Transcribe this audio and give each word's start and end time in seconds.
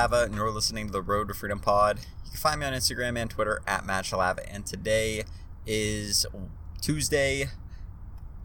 And 0.00 0.34
you're 0.34 0.50
listening 0.50 0.86
to 0.86 0.92
the 0.92 1.02
Road 1.02 1.28
to 1.28 1.34
Freedom 1.34 1.58
Pod. 1.58 1.98
You 2.24 2.30
can 2.30 2.40
find 2.40 2.58
me 2.58 2.64
on 2.64 2.72
Instagram 2.72 3.18
and 3.18 3.28
Twitter 3.28 3.60
at 3.66 3.84
Matt 3.84 4.06
Shalava, 4.06 4.42
and 4.50 4.64
today 4.64 5.24
is 5.66 6.24
Tuesday, 6.80 7.48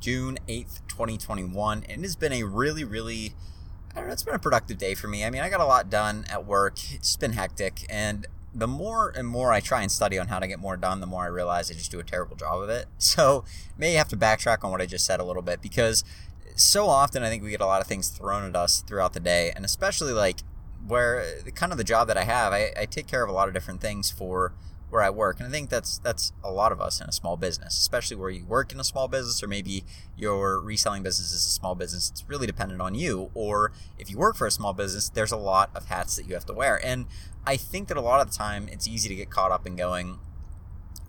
June 0.01 0.37
8th, 0.49 0.81
2021, 0.89 1.85
and 1.87 2.01
it 2.01 2.05
has 2.05 2.17
been 2.17 2.33
a 2.33 2.43
really, 2.43 2.83
really, 2.83 3.35
I 3.93 3.99
don't 3.99 4.07
know, 4.07 4.13
it's 4.13 4.23
been 4.23 4.35
a 4.35 4.39
productive 4.39 4.77
day 4.77 4.95
for 4.95 5.07
me. 5.07 5.23
I 5.23 5.29
mean, 5.29 5.41
I 5.41 5.49
got 5.49 5.61
a 5.61 5.65
lot 5.65 5.89
done 5.89 6.25
at 6.29 6.45
work, 6.45 6.75
it's 6.93 7.15
been 7.15 7.31
hectic, 7.31 7.85
and 7.89 8.27
the 8.53 8.67
more 8.67 9.13
and 9.15 9.25
more 9.25 9.53
I 9.53 9.61
try 9.61 9.81
and 9.81 9.89
study 9.89 10.19
on 10.19 10.27
how 10.27 10.39
to 10.39 10.47
get 10.47 10.59
more 10.59 10.75
done, 10.75 10.99
the 10.99 11.07
more 11.07 11.23
I 11.23 11.27
realize 11.27 11.71
I 11.71 11.75
just 11.75 11.89
do 11.89 12.01
a 12.01 12.03
terrible 12.03 12.35
job 12.35 12.61
of 12.61 12.69
it. 12.69 12.87
So, 12.97 13.45
may 13.77 13.93
have 13.93 14.09
to 14.09 14.17
backtrack 14.17 14.65
on 14.65 14.71
what 14.71 14.81
I 14.81 14.85
just 14.87 15.05
said 15.05 15.21
a 15.21 15.23
little 15.23 15.41
bit 15.41 15.61
because 15.61 16.03
so 16.57 16.87
often 16.87 17.23
I 17.23 17.29
think 17.29 17.43
we 17.43 17.51
get 17.51 17.61
a 17.61 17.65
lot 17.65 17.79
of 17.79 17.87
things 17.87 18.09
thrown 18.09 18.43
at 18.43 18.57
us 18.57 18.81
throughout 18.81 19.13
the 19.13 19.21
day, 19.21 19.53
and 19.55 19.63
especially 19.63 20.11
like 20.11 20.39
where 20.87 21.25
kind 21.55 21.71
of 21.71 21.77
the 21.77 21.83
job 21.83 22.07
that 22.07 22.17
I 22.17 22.23
have, 22.23 22.53
I, 22.53 22.71
I 22.79 22.85
take 22.85 23.07
care 23.07 23.23
of 23.23 23.29
a 23.29 23.33
lot 23.33 23.47
of 23.47 23.53
different 23.53 23.81
things 23.81 24.11
for 24.11 24.53
where 24.89 25.01
I 25.01 25.09
work, 25.09 25.39
and 25.39 25.47
I 25.47 25.51
think 25.51 25.69
that's 25.69 25.97
that's 25.97 26.31
a 26.43 26.51
lot 26.51 26.71
of 26.71 26.79
us 26.79 27.01
in 27.01 27.09
a 27.09 27.11
small 27.11 27.37
business, 27.37 27.77
especially 27.77 28.15
where 28.15 28.29
you 28.29 28.45
work 28.45 28.71
in 28.71 28.79
a 28.79 28.83
small 28.83 29.07
business, 29.07 29.41
or 29.41 29.47
maybe 29.47 29.83
your 30.15 30.61
reselling 30.61 31.03
business 31.03 31.33
is 31.33 31.45
a 31.45 31.49
small 31.49 31.75
business. 31.75 32.09
It's 32.11 32.23
really 32.29 32.47
dependent 32.47 32.81
on 32.81 32.95
you, 32.95 33.31
or 33.33 33.71
if 33.97 34.11
you 34.11 34.17
work 34.17 34.35
for 34.35 34.47
a 34.47 34.51
small 34.51 34.73
business, 34.73 35.09
there's 35.09 35.31
a 35.31 35.37
lot 35.37 35.71
of 35.75 35.87
hats 35.87 36.15
that 36.15 36.27
you 36.27 36.35
have 36.35 36.45
to 36.45 36.53
wear, 36.53 36.79
and 36.85 37.07
I 37.45 37.57
think 37.57 37.87
that 37.89 37.97
a 37.97 38.01
lot 38.01 38.21
of 38.21 38.31
the 38.31 38.37
time 38.37 38.69
it's 38.71 38.87
easy 38.87 39.09
to 39.09 39.15
get 39.15 39.29
caught 39.29 39.51
up 39.51 39.67
in 39.67 39.75
going, 39.75 40.19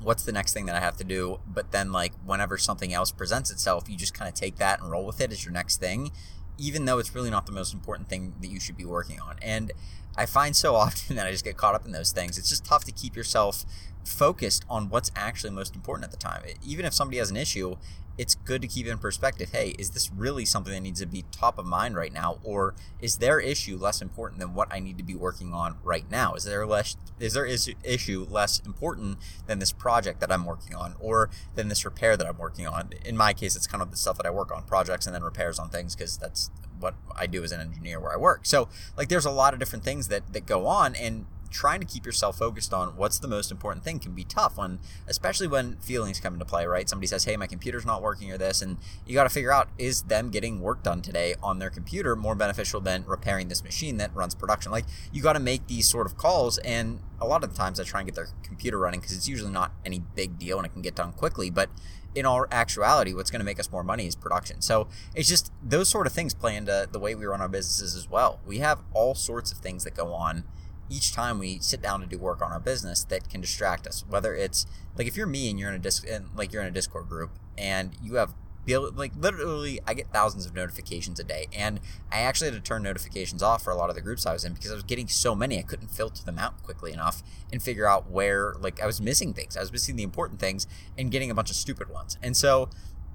what's 0.03 0.25
the 0.25 0.33
next 0.33 0.53
thing 0.53 0.67
that 0.67 0.75
I 0.75 0.81
have 0.81 0.97
to 0.99 1.05
do? 1.05 1.41
But 1.47 1.73
then, 1.73 1.93
like, 1.93 2.13
whenever 2.25 2.59
something 2.59 2.93
else 2.93 3.11
presents 3.11 3.51
itself, 3.51 3.89
you 3.89 3.97
just 3.97 4.15
kind 4.15 4.29
of 4.29 4.35
take 4.35 4.57
that 4.57 4.81
and 4.81 4.91
roll 4.91 5.07
with 5.07 5.21
it 5.21 5.33
as 5.33 5.45
your 5.45 5.53
next 5.53 5.79
thing, 5.81 6.11
even 6.59 6.85
though 6.85 6.99
it's 6.99 7.15
really 7.15 7.31
not 7.31 7.47
the 7.47 7.53
most 7.53 7.75
important 7.75 8.09
thing 8.09 8.35
that 8.41 8.49
you 8.49 8.61
should 8.61 8.77
be 8.77 8.85
working 8.85 9.21
on. 9.21 9.37
And 9.43 9.73
I 10.17 10.27
find 10.27 10.57
so 10.57 10.75
often 10.77 11.17
that 11.17 11.27
I 11.27 11.31
just 11.31 11.45
get 11.45 11.57
caught 11.57 11.75
up 11.75 11.85
in 11.85 11.93
those 11.93 12.12
things. 12.12 12.39
It's 12.39 12.49
just 12.49 12.65
tough 12.65 12.85
to 12.85 12.93
keep 12.93 13.17
yourself 13.17 13.65
focused 14.07 14.65
on 14.69 14.89
what's 14.89 15.11
actually 15.17 15.51
most 15.51 15.75
important 15.75 16.05
at 16.05 16.11
the 16.11 16.17
time. 16.17 16.43
Even 16.65 16.85
if 16.85 16.95
somebody 16.95 17.19
has 17.19 17.31
an 17.31 17.37
issue, 17.37 17.77
it's 18.19 18.35
good 18.35 18.62
to 18.62 18.69
keep 18.69 18.87
in 18.87 18.99
perspective 18.99 19.51
hey, 19.53 19.75
is 19.79 19.91
this 19.91 20.11
really 20.11 20.45
something 20.45 20.73
that 20.73 20.81
needs 20.81 21.01
to 21.01 21.07
be 21.07 21.25
top 21.31 21.59
of 21.59 21.67
mind 21.67 21.97
right 21.97 22.12
now? 22.12 22.39
Or 22.43 22.75
is 23.01 23.19
their 23.19 23.41
issue 23.41 23.77
less 23.77 24.01
important 24.01 24.41
than 24.41 24.55
what 24.55 24.69
I 24.73 24.81
need 24.81 24.97
to 24.99 25.05
be 25.05 25.15
working 25.15 25.53
on 25.53 25.77
right 25.83 26.11
now? 26.11 26.34
Is 26.34 26.45
there 26.45 26.67
less 26.67 26.97
is 27.19 27.34
their 27.34 27.47
issue 27.47 28.27
less 28.31 28.61
important 28.61 29.19
than 29.47 29.59
this 29.59 29.73
project 29.73 30.21
that 30.21 30.33
I'm 30.33 30.45
working 30.45 30.75
on 30.75 30.95
or 30.99 31.31
than 31.55 31.69
this 31.69 31.84
repair 31.84 32.17
that 32.17 32.27
I'm 32.27 32.39
working 32.39 32.67
on? 32.67 32.91
In 33.05 33.17
my 33.17 33.33
case, 33.33 33.57
it's 33.57 33.67
kind 33.67 33.83
of 33.83 33.91
the 33.91 33.97
stuff 33.97 34.17
that 34.17 34.27
I 34.27 34.31
work 34.31 34.55
on, 34.55 34.62
projects 34.62 35.07
and 35.07 35.15
then 35.15 35.23
repairs 35.23 35.59
on 35.59 35.69
things 35.69 35.95
because 35.95 36.17
that's 36.17 36.51
what 36.79 36.95
I 37.15 37.27
do 37.27 37.43
as 37.43 37.53
an 37.53 37.61
engineer 37.61 38.01
where 38.01 38.12
I 38.12 38.17
work. 38.17 38.47
So 38.47 38.69
like 38.97 39.09
there's 39.09 39.27
a 39.27 39.31
lot 39.31 39.53
of 39.53 39.61
different 39.61 39.84
things 39.84 40.09
that 40.09 40.33
that 40.33 40.47
go 40.47 40.67
on 40.67 40.95
and 40.95 41.27
trying 41.51 41.81
to 41.81 41.87
keep 41.87 42.05
yourself 42.05 42.39
focused 42.39 42.73
on 42.73 42.97
what's 42.97 43.19
the 43.19 43.29
most 43.29 43.51
important 43.51 43.85
thing 43.85 43.99
can 43.99 44.13
be 44.13 44.25
tough 44.25 44.57
when 44.57 44.79
especially 45.07 45.47
when 45.47 45.77
feelings 45.77 46.21
come 46.21 46.35
into 46.35 46.45
play 46.45 46.67
right 46.67 46.89
somebody 46.89 47.07
says 47.07 47.25
hey 47.25 47.37
my 47.37 47.47
computer's 47.47 47.87
not 47.87 48.03
working 48.03 48.31
or 48.33 48.39
this 48.39 48.63
and 48.63 48.77
you 49.07 49.15
got 49.15 49.25
to 49.25 49.31
figure 49.31 49.53
out 49.53 49.69
is 49.79 50.03
them 50.03 50.31
getting 50.31 50.61
work 50.61 50.83
done 50.83 51.03
today 51.03 51.35
on 51.43 51.59
their 51.59 51.71
computer 51.71 52.17
more 52.17 52.35
beneficial 52.35 52.81
than 52.81 53.05
repairing 53.07 53.49
this 53.49 53.63
machine 53.63 53.97
that 53.97 54.15
runs 54.15 54.35
production 54.35 54.73
like 54.73 54.85
you 55.12 55.23
got 55.23 55.35
to 55.35 55.41
make 55.41 55.67
these 55.67 55.89
sort 55.89 56.06
of 56.06 56.17
calls 56.17 56.59
and 56.59 57.01
a 57.21 57.27
lot 57.27 57.43
of 57.43 57.51
the 57.51 57.56
times 57.56 57.81
i 57.81 57.85
try 57.85 58.01
and 58.01 58.06
get 58.06 58.15
their 58.15 58.29
computer 58.43 58.79
running 58.79 59.01
because 59.01 59.17
it's 59.17 59.29
usually 59.29 59.51
not 59.53 59.73
any 59.85 60.01
big 60.15 60.39
deal 60.39 60.59
and 60.59 60.67
it 60.67 60.73
can 60.73 60.83
get 60.83 60.95
done 60.95 61.12
quickly 61.12 61.51
but 61.51 61.71
in 62.17 62.25
all 62.25 62.47
actuality, 62.51 63.12
what's 63.12 63.31
going 63.31 63.41
to 63.41 63.45
make 63.45 63.61
us 63.61 63.71
more 63.71 63.85
money 63.85 64.06
is 64.06 64.17
production. 64.17 64.62
So 64.62 64.89
it's 65.15 65.29
just 65.29 65.53
those 65.62 65.89
sort 65.89 66.06
of 66.06 66.15
things 66.15 66.33
play 66.33 66.56
into 66.56 66.89
the 66.91 66.99
way 66.99 67.15
we 67.15 67.27
run 67.27 67.43
our 67.43 67.49
businesses 67.49 67.95
as 67.95 68.09
well. 68.09 68.41
We 68.47 68.59
have 68.59 68.83
all 68.95 69.15
sorts 69.15 69.53
of 69.53 69.59
things 69.59 69.85
that 69.85 69.95
go 69.95 70.15
on 70.15 70.45
each 70.91 71.13
time 71.13 71.39
we 71.39 71.59
sit 71.59 71.83
down 71.83 72.01
to 72.01 72.07
do 72.07 72.19
work 72.19 72.43
on 72.43 72.53
our 72.53 72.61
business 72.61 73.05
that 73.05 73.29
can 73.29 73.41
distract 73.41 73.87
us 73.87 74.05
whether 74.09 74.35
it's 74.35 74.67
like 74.97 75.07
if 75.07 75.17
you're 75.17 75.27
me 75.27 75.51
and 75.51 75.59
you're 75.59 75.69
in 75.69 75.75
a 75.75 75.79
disc 75.79 76.07
like 76.35 76.53
you're 76.53 76.63
in 76.63 76.69
a 76.69 76.73
discord 76.73 77.09
group 77.09 77.31
and 77.57 77.97
you 78.03 78.15
have 78.15 78.35
like 78.69 79.13
literally 79.17 79.79
i 79.87 79.95
get 79.95 80.09
thousands 80.13 80.45
of 80.45 80.53
notifications 80.53 81.21
a 81.21 81.25
day 81.25 81.47
and 81.57 81.79
i 82.11 82.17
actually 82.17 82.51
had 82.51 82.55
to 82.55 82.61
turn 82.61 82.83
notifications 82.83 83.41
off 83.41 83.63
for 83.63 83.71
a 83.71 83.77
lot 83.77 83.89
of 83.89 83.95
the 83.95 84.03
groups 84.03 84.27
i 84.27 84.33
was 84.33 84.45
in 84.45 84.55
because 84.55 84.73
i 84.73 84.75
was 84.75 84.83
getting 84.83 85.07
so 85.07 85.37
many 85.37 85.57
i 85.57 85.63
couldn't 85.63 85.89
filter 85.89 86.25
them 86.25 86.37
out 86.37 86.61
quickly 86.65 86.93
enough 86.93 87.23
and 87.53 87.63
figure 87.63 87.87
out 87.87 88.11
where 88.11 88.55
like 88.59 88.83
i 88.83 88.87
was 88.87 89.01
missing 89.01 89.33
things. 89.33 89.57
I 89.57 89.61
was 89.61 89.73
missing 89.73 89.97
the 89.97 90.03
important 90.03 90.41
things 90.41 90.67
and 90.99 91.11
getting 91.11 91.31
a 91.31 91.35
bunch 91.35 91.51
of 91.51 91.57
stupid 91.57 91.89
ones. 91.91 92.19
And 92.23 92.37
so 92.37 92.69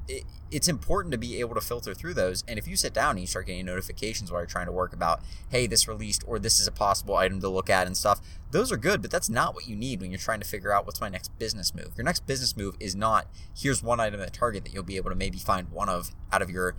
it, 0.08 0.24
it's 0.52 0.68
important 0.68 1.12
to 1.14 1.18
be 1.18 1.40
able 1.40 1.56
to 1.56 1.62
filter 1.62 1.94
through 1.94 2.14
those. 2.14 2.44
And 2.48 2.60
if 2.60 2.68
you 2.68 2.76
sit 2.76 2.94
down 2.94 3.12
and 3.12 3.22
you 3.22 3.28
start 3.28 3.48
getting 3.48 3.66
notifications 3.66 4.32
while 4.32 4.42
you're 4.42 4.48
trying 4.48 4.66
to 4.66 4.72
work 4.72 4.94
about, 4.94 5.22
hey, 5.50 5.68
this 5.68 5.88
released 5.88 6.24
or 6.28 6.40
this 6.40 6.60
is 6.60 6.68
a 6.68 6.72
possible 6.72 7.16
item 7.16 7.40
to 7.42 7.50
look 7.50 7.70
at 7.70 7.88
and 7.88 7.96
stuff, 7.96 8.20
those 8.52 8.72
are 8.72 8.78
good, 8.78 9.02
but 9.02 9.12
that's 9.12 9.30
not 9.30 9.56
what 9.56 9.68
you 9.68 9.76
need 9.76 10.02
when 10.02 10.12
you're 10.12 10.20
trying 10.20 10.42
to 10.42 10.48
figure 10.48 10.74
out 10.74 10.86
what's 10.86 11.00
my 11.00 11.10
next 11.10 11.38
business 11.40 11.74
move. 11.74 11.94
Your 11.96 12.04
next 12.04 12.28
business 12.28 12.58
move 12.58 12.76
is 12.80 12.96
not 12.96 13.28
here's 13.58 13.82
one 13.82 14.00
item 14.00 14.20
at 14.20 14.34
Target 14.34 14.66
that 14.66 14.74
you'll 14.74 14.84
be 14.84 14.98
able 14.98 15.10
to 15.10 15.16
maybe 15.16 15.38
find 15.38 15.70
one 15.72 15.88
of 15.88 16.12
out 16.32 16.42
of 16.42 16.50
your 16.50 16.76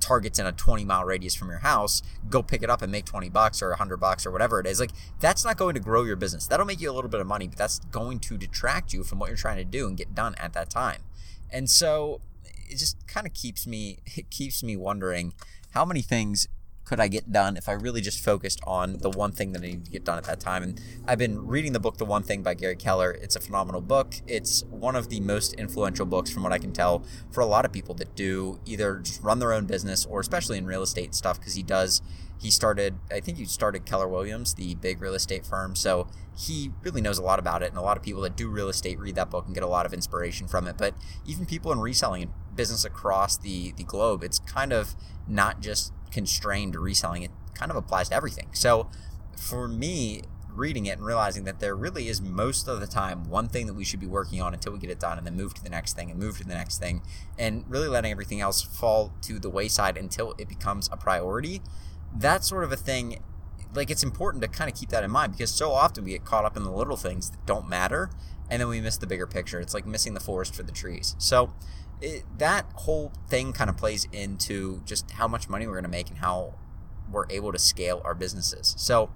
targets 0.00 0.38
in 0.38 0.46
a 0.46 0.52
20 0.52 0.84
mile 0.84 1.04
radius 1.04 1.34
from 1.34 1.48
your 1.48 1.58
house 1.58 2.02
go 2.30 2.42
pick 2.42 2.62
it 2.62 2.70
up 2.70 2.82
and 2.82 2.92
make 2.92 3.04
20 3.04 3.28
bucks 3.30 3.60
or 3.60 3.70
100 3.70 3.96
bucks 3.96 4.24
or 4.24 4.30
whatever 4.30 4.60
it 4.60 4.66
is 4.66 4.78
like 4.78 4.90
that's 5.20 5.44
not 5.44 5.56
going 5.56 5.74
to 5.74 5.80
grow 5.80 6.04
your 6.04 6.16
business 6.16 6.46
that'll 6.46 6.66
make 6.66 6.80
you 6.80 6.90
a 6.90 6.92
little 6.92 7.10
bit 7.10 7.20
of 7.20 7.26
money 7.26 7.48
but 7.48 7.58
that's 7.58 7.80
going 7.90 8.18
to 8.18 8.38
detract 8.38 8.92
you 8.92 9.02
from 9.02 9.18
what 9.18 9.28
you're 9.28 9.36
trying 9.36 9.56
to 9.56 9.64
do 9.64 9.86
and 9.86 9.96
get 9.96 10.14
done 10.14 10.34
at 10.38 10.52
that 10.52 10.70
time 10.70 11.02
and 11.50 11.68
so 11.68 12.20
it 12.70 12.78
just 12.78 13.06
kind 13.06 13.26
of 13.26 13.34
keeps 13.34 13.66
me 13.66 13.98
it 14.16 14.30
keeps 14.30 14.62
me 14.62 14.76
wondering 14.76 15.32
how 15.72 15.84
many 15.84 16.02
things 16.02 16.48
could 16.88 17.00
I 17.00 17.08
get 17.08 17.30
done 17.30 17.58
if 17.58 17.68
I 17.68 17.72
really 17.72 18.00
just 18.00 18.24
focused 18.24 18.60
on 18.66 18.96
the 19.00 19.10
one 19.10 19.30
thing 19.30 19.52
that 19.52 19.62
I 19.62 19.66
need 19.66 19.84
to 19.84 19.90
get 19.90 20.04
done 20.04 20.16
at 20.16 20.24
that 20.24 20.40
time? 20.40 20.62
And 20.62 20.80
I've 21.06 21.18
been 21.18 21.46
reading 21.46 21.74
the 21.74 21.80
book 21.80 21.98
The 21.98 22.06
One 22.06 22.22
Thing 22.22 22.42
by 22.42 22.54
Gary 22.54 22.76
Keller. 22.76 23.10
It's 23.10 23.36
a 23.36 23.40
phenomenal 23.40 23.82
book. 23.82 24.14
It's 24.26 24.64
one 24.70 24.96
of 24.96 25.10
the 25.10 25.20
most 25.20 25.52
influential 25.54 26.06
books, 26.06 26.30
from 26.30 26.42
what 26.44 26.52
I 26.52 26.58
can 26.58 26.72
tell, 26.72 27.04
for 27.30 27.42
a 27.42 27.46
lot 27.46 27.66
of 27.66 27.72
people 27.72 27.94
that 27.96 28.16
do 28.16 28.58
either 28.64 29.00
just 29.00 29.22
run 29.22 29.38
their 29.38 29.52
own 29.52 29.66
business 29.66 30.06
or 30.06 30.20
especially 30.20 30.56
in 30.56 30.64
real 30.64 30.82
estate 30.82 31.14
stuff, 31.14 31.38
because 31.38 31.54
he 31.54 31.62
does. 31.62 32.00
He 32.40 32.50
started, 32.50 32.94
I 33.10 33.20
think 33.20 33.36
he 33.36 33.44
started 33.44 33.84
Keller 33.84 34.08
Williams, 34.08 34.54
the 34.54 34.76
big 34.76 35.02
real 35.02 35.14
estate 35.14 35.44
firm. 35.44 35.74
So 35.74 36.08
he 36.38 36.70
really 36.82 37.02
knows 37.02 37.18
a 37.18 37.22
lot 37.22 37.38
about 37.38 37.62
it. 37.62 37.68
And 37.68 37.76
a 37.76 37.82
lot 37.82 37.98
of 37.98 38.02
people 38.02 38.22
that 38.22 38.36
do 38.36 38.48
real 38.48 38.68
estate 38.68 38.98
read 38.98 39.16
that 39.16 39.28
book 39.28 39.44
and 39.44 39.54
get 39.54 39.64
a 39.64 39.68
lot 39.68 39.84
of 39.84 39.92
inspiration 39.92 40.46
from 40.46 40.66
it. 40.68 40.78
But 40.78 40.94
even 41.26 41.44
people 41.44 41.70
in 41.72 41.80
reselling 41.80 42.32
business 42.58 42.84
across 42.84 43.38
the 43.38 43.72
the 43.72 43.84
globe. 43.84 44.22
It's 44.22 44.40
kind 44.40 44.74
of 44.74 44.94
not 45.26 45.60
just 45.60 45.94
constrained 46.10 46.76
reselling; 46.76 47.22
it 47.22 47.30
kind 47.54 47.70
of 47.70 47.76
applies 47.76 48.10
to 48.10 48.14
everything. 48.14 48.50
So, 48.52 48.90
for 49.36 49.66
me, 49.66 50.22
reading 50.58 50.86
it 50.86 50.98
and 50.98 51.06
realizing 51.06 51.44
that 51.44 51.60
there 51.60 51.74
really 51.74 52.08
is 52.08 52.20
most 52.20 52.68
of 52.68 52.80
the 52.80 52.86
time 52.86 53.30
one 53.30 53.48
thing 53.48 53.66
that 53.66 53.74
we 53.74 53.84
should 53.84 54.00
be 54.00 54.06
working 54.06 54.42
on 54.42 54.52
until 54.52 54.72
we 54.72 54.78
get 54.78 54.90
it 54.90 54.98
done 54.98 55.16
and 55.16 55.26
then 55.26 55.36
move 55.36 55.54
to 55.54 55.62
the 55.62 55.70
next 55.70 55.94
thing 55.94 56.10
and 56.10 56.18
move 56.18 56.36
to 56.36 56.44
the 56.44 56.54
next 56.54 56.78
thing 56.78 57.00
and 57.38 57.64
really 57.68 57.88
letting 57.88 58.10
everything 58.10 58.40
else 58.40 58.60
fall 58.60 59.12
to 59.22 59.38
the 59.38 59.48
wayside 59.48 59.96
until 59.96 60.34
it 60.36 60.48
becomes 60.48 60.88
a 60.90 60.96
priority 60.96 61.62
that 62.14 62.44
sort 62.44 62.64
of 62.64 62.72
a 62.72 62.76
thing 62.76 63.22
like 63.74 63.90
it's 63.90 64.02
important 64.02 64.42
to 64.42 64.48
kind 64.48 64.70
of 64.70 64.76
keep 64.76 64.88
that 64.88 65.04
in 65.04 65.10
mind 65.10 65.32
because 65.32 65.50
so 65.50 65.72
often 65.72 66.04
we 66.04 66.10
get 66.10 66.24
caught 66.24 66.44
up 66.44 66.56
in 66.56 66.64
the 66.64 66.72
little 66.72 66.96
things 66.96 67.30
that 67.30 67.46
don't 67.46 67.68
matter 67.68 68.10
and 68.50 68.60
then 68.60 68.68
we 68.68 68.80
miss 68.80 68.96
the 68.96 69.06
bigger 69.06 69.26
picture 69.26 69.60
it's 69.60 69.74
like 69.74 69.86
missing 69.86 70.14
the 70.14 70.20
forest 70.20 70.54
for 70.54 70.62
the 70.62 70.72
trees 70.72 71.14
so 71.18 71.52
it, 72.00 72.24
that 72.38 72.66
whole 72.74 73.12
thing 73.28 73.52
kind 73.52 73.68
of 73.68 73.76
plays 73.76 74.06
into 74.12 74.82
just 74.84 75.10
how 75.12 75.28
much 75.28 75.48
money 75.48 75.66
we're 75.66 75.74
going 75.74 75.84
to 75.84 75.90
make 75.90 76.08
and 76.08 76.18
how 76.18 76.54
we're 77.10 77.26
able 77.30 77.52
to 77.52 77.58
scale 77.58 78.00
our 78.04 78.14
businesses. 78.14 78.74
So 78.78 79.10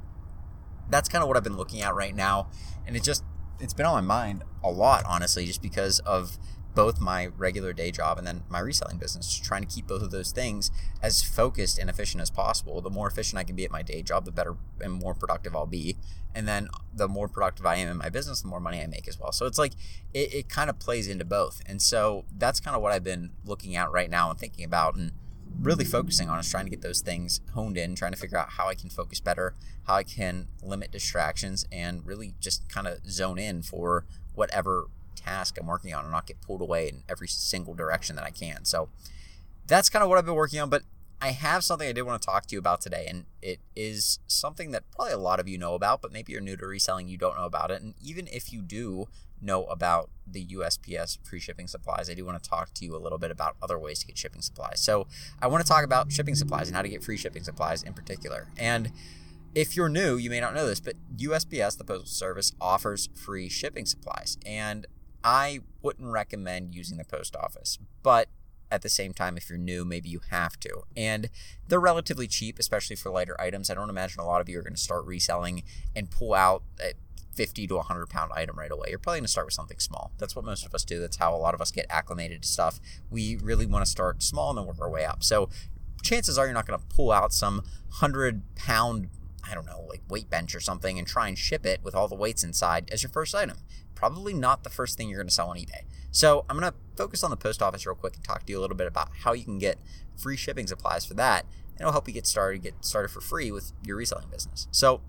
that's 0.90 1.08
kind 1.08 1.22
of 1.22 1.28
what 1.28 1.36
I've 1.36 1.44
been 1.44 1.56
looking 1.56 1.82
at 1.82 1.94
right 1.94 2.14
now, 2.14 2.48
and 2.86 2.96
it 2.96 3.02
just 3.02 3.24
it's 3.60 3.74
been 3.74 3.86
on 3.86 4.04
my 4.04 4.14
mind 4.14 4.44
a 4.64 4.70
lot, 4.70 5.04
honestly, 5.06 5.46
just 5.46 5.62
because 5.62 6.00
of 6.00 6.38
both 6.74 7.00
my 7.00 7.26
regular 7.36 7.72
day 7.72 7.90
job 7.90 8.18
and 8.18 8.26
then 8.26 8.42
my 8.48 8.58
reselling 8.58 8.98
business, 8.98 9.34
trying 9.38 9.62
to 9.62 9.72
keep 9.72 9.86
both 9.86 10.02
of 10.02 10.10
those 10.10 10.32
things 10.32 10.70
as 11.02 11.22
focused 11.22 11.78
and 11.78 11.90
efficient 11.90 12.20
as 12.20 12.30
possible. 12.30 12.80
The 12.80 12.90
more 12.90 13.08
efficient 13.08 13.38
I 13.38 13.44
can 13.44 13.56
be 13.56 13.64
at 13.64 13.70
my 13.70 13.82
day 13.82 14.02
job, 14.02 14.24
the 14.24 14.32
better 14.32 14.56
and 14.80 14.92
more 14.92 15.14
productive 15.14 15.54
I'll 15.54 15.66
be. 15.66 15.96
And 16.34 16.48
then 16.48 16.68
the 16.94 17.08
more 17.08 17.28
productive 17.28 17.66
I 17.66 17.76
am 17.76 17.88
in 17.88 17.98
my 17.98 18.08
business, 18.08 18.40
the 18.40 18.48
more 18.48 18.60
money 18.60 18.80
I 18.80 18.86
make 18.86 19.06
as 19.06 19.20
well. 19.20 19.32
So 19.32 19.44
it's 19.44 19.58
like 19.58 19.72
it, 20.14 20.32
it 20.32 20.48
kind 20.48 20.70
of 20.70 20.78
plays 20.78 21.08
into 21.08 21.26
both. 21.26 21.62
And 21.66 21.82
so 21.82 22.24
that's 22.36 22.58
kind 22.58 22.74
of 22.74 22.82
what 22.82 22.92
I've 22.92 23.04
been 23.04 23.32
looking 23.44 23.76
at 23.76 23.90
right 23.90 24.08
now 24.08 24.30
and 24.30 24.38
thinking 24.38 24.64
about 24.64 24.94
and 24.94 25.12
really 25.60 25.84
focusing 25.84 26.30
on 26.30 26.38
is 26.38 26.50
trying 26.50 26.64
to 26.64 26.70
get 26.70 26.80
those 26.80 27.02
things 27.02 27.40
honed 27.52 27.76
in, 27.76 27.94
trying 27.94 28.12
to 28.12 28.18
figure 28.18 28.38
out 28.38 28.50
how 28.50 28.68
I 28.68 28.74
can 28.74 28.88
focus 28.88 29.20
better, 29.20 29.54
how 29.84 29.96
I 29.96 30.02
can 30.04 30.48
limit 30.62 30.90
distractions, 30.90 31.66
and 31.70 32.06
really 32.06 32.34
just 32.40 32.68
kind 32.70 32.86
of 32.86 33.06
zone 33.06 33.38
in 33.38 33.62
for 33.62 34.06
whatever 34.34 34.88
task 35.24 35.58
I'm 35.58 35.66
working 35.66 35.94
on 35.94 36.04
and 36.04 36.12
not 36.12 36.26
get 36.26 36.40
pulled 36.40 36.60
away 36.60 36.88
in 36.88 37.02
every 37.08 37.28
single 37.28 37.74
direction 37.74 38.16
that 38.16 38.24
I 38.24 38.30
can. 38.30 38.64
So 38.64 38.88
that's 39.66 39.88
kind 39.88 40.02
of 40.02 40.08
what 40.08 40.18
I've 40.18 40.26
been 40.26 40.34
working 40.34 40.60
on. 40.60 40.70
But 40.70 40.82
I 41.20 41.28
have 41.28 41.62
something 41.62 41.88
I 41.88 41.92
did 41.92 42.02
want 42.02 42.20
to 42.20 42.26
talk 42.26 42.46
to 42.46 42.54
you 42.54 42.58
about 42.58 42.80
today, 42.80 43.06
and 43.08 43.26
it 43.40 43.60
is 43.76 44.18
something 44.26 44.72
that 44.72 44.90
probably 44.90 45.12
a 45.12 45.18
lot 45.18 45.38
of 45.38 45.46
you 45.46 45.56
know 45.56 45.74
about, 45.74 46.02
but 46.02 46.12
maybe 46.12 46.32
you're 46.32 46.40
new 46.40 46.56
to 46.56 46.66
reselling, 46.66 47.06
you 47.06 47.16
don't 47.16 47.36
know 47.36 47.44
about 47.44 47.70
it. 47.70 47.80
And 47.80 47.94
even 48.02 48.26
if 48.32 48.52
you 48.52 48.60
do 48.60 49.06
know 49.40 49.64
about 49.66 50.10
the 50.26 50.44
USPS 50.46 51.18
free 51.22 51.38
shipping 51.38 51.68
supplies, 51.68 52.10
I 52.10 52.14
do 52.14 52.24
want 52.24 52.42
to 52.42 52.50
talk 52.50 52.74
to 52.74 52.84
you 52.84 52.96
a 52.96 52.98
little 52.98 53.18
bit 53.18 53.30
about 53.30 53.54
other 53.62 53.78
ways 53.78 54.00
to 54.00 54.06
get 54.06 54.18
shipping 54.18 54.42
supplies. 54.42 54.80
So 54.80 55.06
I 55.40 55.46
want 55.46 55.64
to 55.64 55.68
talk 55.68 55.84
about 55.84 56.10
shipping 56.10 56.34
supplies 56.34 56.66
and 56.66 56.74
how 56.74 56.82
to 56.82 56.88
get 56.88 57.04
free 57.04 57.16
shipping 57.16 57.44
supplies 57.44 57.84
in 57.84 57.92
particular. 57.92 58.48
And 58.58 58.90
if 59.54 59.76
you're 59.76 59.88
new, 59.88 60.16
you 60.16 60.28
may 60.28 60.40
not 60.40 60.54
know 60.54 60.66
this, 60.66 60.80
but 60.80 60.94
USPS, 61.16 61.78
the 61.78 61.84
Postal 61.84 62.06
Service, 62.06 62.52
offers 62.60 63.10
free 63.14 63.48
shipping 63.48 63.86
supplies. 63.86 64.38
And 64.44 64.86
I 65.24 65.60
wouldn't 65.82 66.08
recommend 66.08 66.74
using 66.74 66.98
the 66.98 67.04
post 67.04 67.36
office, 67.36 67.78
but 68.02 68.28
at 68.70 68.82
the 68.82 68.88
same 68.88 69.12
time, 69.12 69.36
if 69.36 69.50
you're 69.50 69.58
new, 69.58 69.84
maybe 69.84 70.08
you 70.08 70.20
have 70.30 70.58
to. 70.60 70.82
And 70.96 71.28
they're 71.68 71.78
relatively 71.78 72.26
cheap, 72.26 72.58
especially 72.58 72.96
for 72.96 73.10
lighter 73.10 73.38
items. 73.38 73.68
I 73.68 73.74
don't 73.74 73.90
imagine 73.90 74.20
a 74.20 74.24
lot 74.24 74.40
of 74.40 74.48
you 74.48 74.58
are 74.58 74.62
going 74.62 74.74
to 74.74 74.80
start 74.80 75.04
reselling 75.04 75.62
and 75.94 76.10
pull 76.10 76.32
out 76.32 76.62
a 76.80 76.94
50 77.34 77.66
to 77.66 77.76
100 77.76 78.08
pound 78.08 78.32
item 78.34 78.58
right 78.58 78.70
away. 78.70 78.88
You're 78.88 78.98
probably 78.98 79.20
going 79.20 79.26
to 79.26 79.30
start 79.30 79.46
with 79.46 79.54
something 79.54 79.78
small. 79.78 80.12
That's 80.18 80.34
what 80.34 80.44
most 80.44 80.64
of 80.64 80.74
us 80.74 80.84
do. 80.84 81.00
That's 81.00 81.16
how 81.16 81.34
a 81.34 81.36
lot 81.36 81.54
of 81.54 81.60
us 81.60 81.70
get 81.70 81.86
acclimated 81.90 82.42
to 82.42 82.48
stuff. 82.48 82.80
We 83.10 83.36
really 83.36 83.66
want 83.66 83.84
to 83.84 83.90
start 83.90 84.22
small 84.22 84.50
and 84.50 84.58
then 84.58 84.66
work 84.66 84.80
our 84.80 84.90
way 84.90 85.04
up. 85.04 85.22
So 85.22 85.48
chances 86.02 86.38
are 86.38 86.46
you're 86.46 86.54
not 86.54 86.66
going 86.66 86.78
to 86.78 86.86
pull 86.86 87.12
out 87.12 87.32
some 87.32 87.56
100 88.00 88.42
pound 88.54 89.08
I 89.44 89.54
don't 89.54 89.66
know, 89.66 89.84
like 89.88 90.00
weight 90.08 90.30
bench 90.30 90.54
or 90.54 90.60
something 90.60 90.98
and 90.98 91.06
try 91.06 91.28
and 91.28 91.38
ship 91.38 91.66
it 91.66 91.80
with 91.82 91.94
all 91.94 92.08
the 92.08 92.14
weights 92.14 92.44
inside 92.44 92.88
as 92.90 93.02
your 93.02 93.10
first 93.10 93.34
item. 93.34 93.58
Probably 93.94 94.34
not 94.34 94.64
the 94.64 94.70
first 94.70 94.96
thing 94.96 95.08
you're 95.08 95.18
going 95.18 95.28
to 95.28 95.34
sell 95.34 95.50
on 95.50 95.56
eBay. 95.56 95.82
So 96.10 96.44
I'm 96.48 96.58
going 96.58 96.70
to 96.70 96.78
focus 96.96 97.22
on 97.22 97.30
the 97.30 97.36
post 97.36 97.62
office 97.62 97.86
real 97.86 97.94
quick 97.94 98.16
and 98.16 98.24
talk 98.24 98.44
to 98.44 98.52
you 98.52 98.58
a 98.58 98.60
little 98.60 98.76
bit 98.76 98.86
about 98.86 99.10
how 99.24 99.32
you 99.32 99.44
can 99.44 99.58
get 99.58 99.78
free 100.16 100.36
shipping 100.36 100.66
supplies 100.66 101.04
for 101.04 101.14
that. 101.14 101.46
And 101.72 101.80
it'll 101.80 101.92
help 101.92 102.08
you 102.08 102.14
get 102.14 102.26
started, 102.26 102.62
get 102.62 102.84
started 102.84 103.08
for 103.08 103.20
free 103.20 103.50
with 103.50 103.72
your 103.84 103.96
reselling 103.96 104.28
business. 104.30 104.68
So 104.70 105.00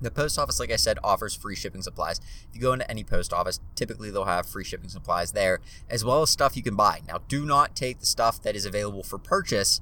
the 0.00 0.10
post 0.10 0.38
office, 0.38 0.60
like 0.60 0.70
I 0.70 0.76
said, 0.76 0.98
offers 1.02 1.34
free 1.34 1.56
shipping 1.56 1.82
supplies. 1.82 2.18
If 2.48 2.54
you 2.54 2.60
go 2.60 2.72
into 2.72 2.90
any 2.90 3.02
post 3.02 3.32
office, 3.32 3.60
typically 3.74 4.10
they'll 4.10 4.24
have 4.24 4.46
free 4.46 4.64
shipping 4.64 4.88
supplies 4.88 5.32
there, 5.32 5.60
as 5.88 6.04
well 6.04 6.22
as 6.22 6.30
stuff 6.30 6.56
you 6.56 6.62
can 6.62 6.76
buy. 6.76 7.00
Now, 7.08 7.18
do 7.28 7.44
not 7.46 7.74
take 7.74 8.00
the 8.00 8.06
stuff 8.06 8.42
that 8.42 8.56
is 8.56 8.66
available 8.66 9.02
for 9.02 9.18
purchase 9.18 9.80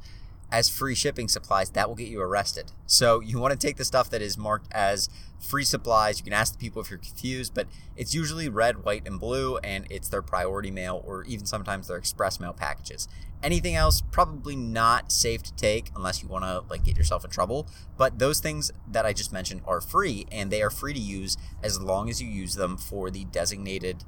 as 0.50 0.68
free 0.68 0.94
shipping 0.94 1.28
supplies, 1.28 1.70
that 1.70 1.88
will 1.88 1.96
get 1.96 2.08
you 2.08 2.20
arrested. 2.20 2.72
So 2.86 3.20
you 3.20 3.38
want 3.38 3.58
to 3.58 3.66
take 3.66 3.76
the 3.76 3.84
stuff 3.84 4.10
that 4.10 4.22
is 4.22 4.38
marked 4.38 4.72
as 4.72 5.08
free 5.40 5.64
supplies. 5.64 6.18
You 6.18 6.24
can 6.24 6.32
ask 6.32 6.52
the 6.52 6.58
people 6.58 6.80
if 6.80 6.90
you're 6.90 6.98
confused, 6.98 7.54
but 7.54 7.66
it's 7.96 8.14
usually 8.14 8.48
red, 8.48 8.84
white, 8.84 9.06
and 9.06 9.18
blue, 9.18 9.58
and 9.58 9.86
it's 9.90 10.08
their 10.08 10.22
priority 10.22 10.70
mail 10.70 11.02
or 11.06 11.24
even 11.24 11.46
sometimes 11.46 11.88
their 11.88 11.96
express 11.96 12.40
mail 12.40 12.52
packages. 12.52 13.08
Anything 13.42 13.74
else, 13.74 14.02
probably 14.10 14.56
not 14.56 15.12
safe 15.12 15.42
to 15.42 15.54
take 15.54 15.90
unless 15.94 16.22
you 16.22 16.28
want 16.28 16.44
to 16.44 16.64
like 16.70 16.84
get 16.84 16.96
yourself 16.96 17.24
in 17.24 17.30
trouble. 17.30 17.68
But 17.98 18.18
those 18.18 18.40
things 18.40 18.72
that 18.88 19.04
I 19.04 19.12
just 19.12 19.32
mentioned 19.32 19.60
are 19.66 19.82
free, 19.82 20.26
and 20.32 20.50
they 20.50 20.62
are 20.62 20.70
free 20.70 20.94
to 20.94 21.00
use 21.00 21.36
as 21.62 21.80
long 21.80 22.08
as 22.08 22.22
you 22.22 22.28
use 22.28 22.54
them 22.54 22.78
for 22.78 23.10
the 23.10 23.24
designated 23.26 24.04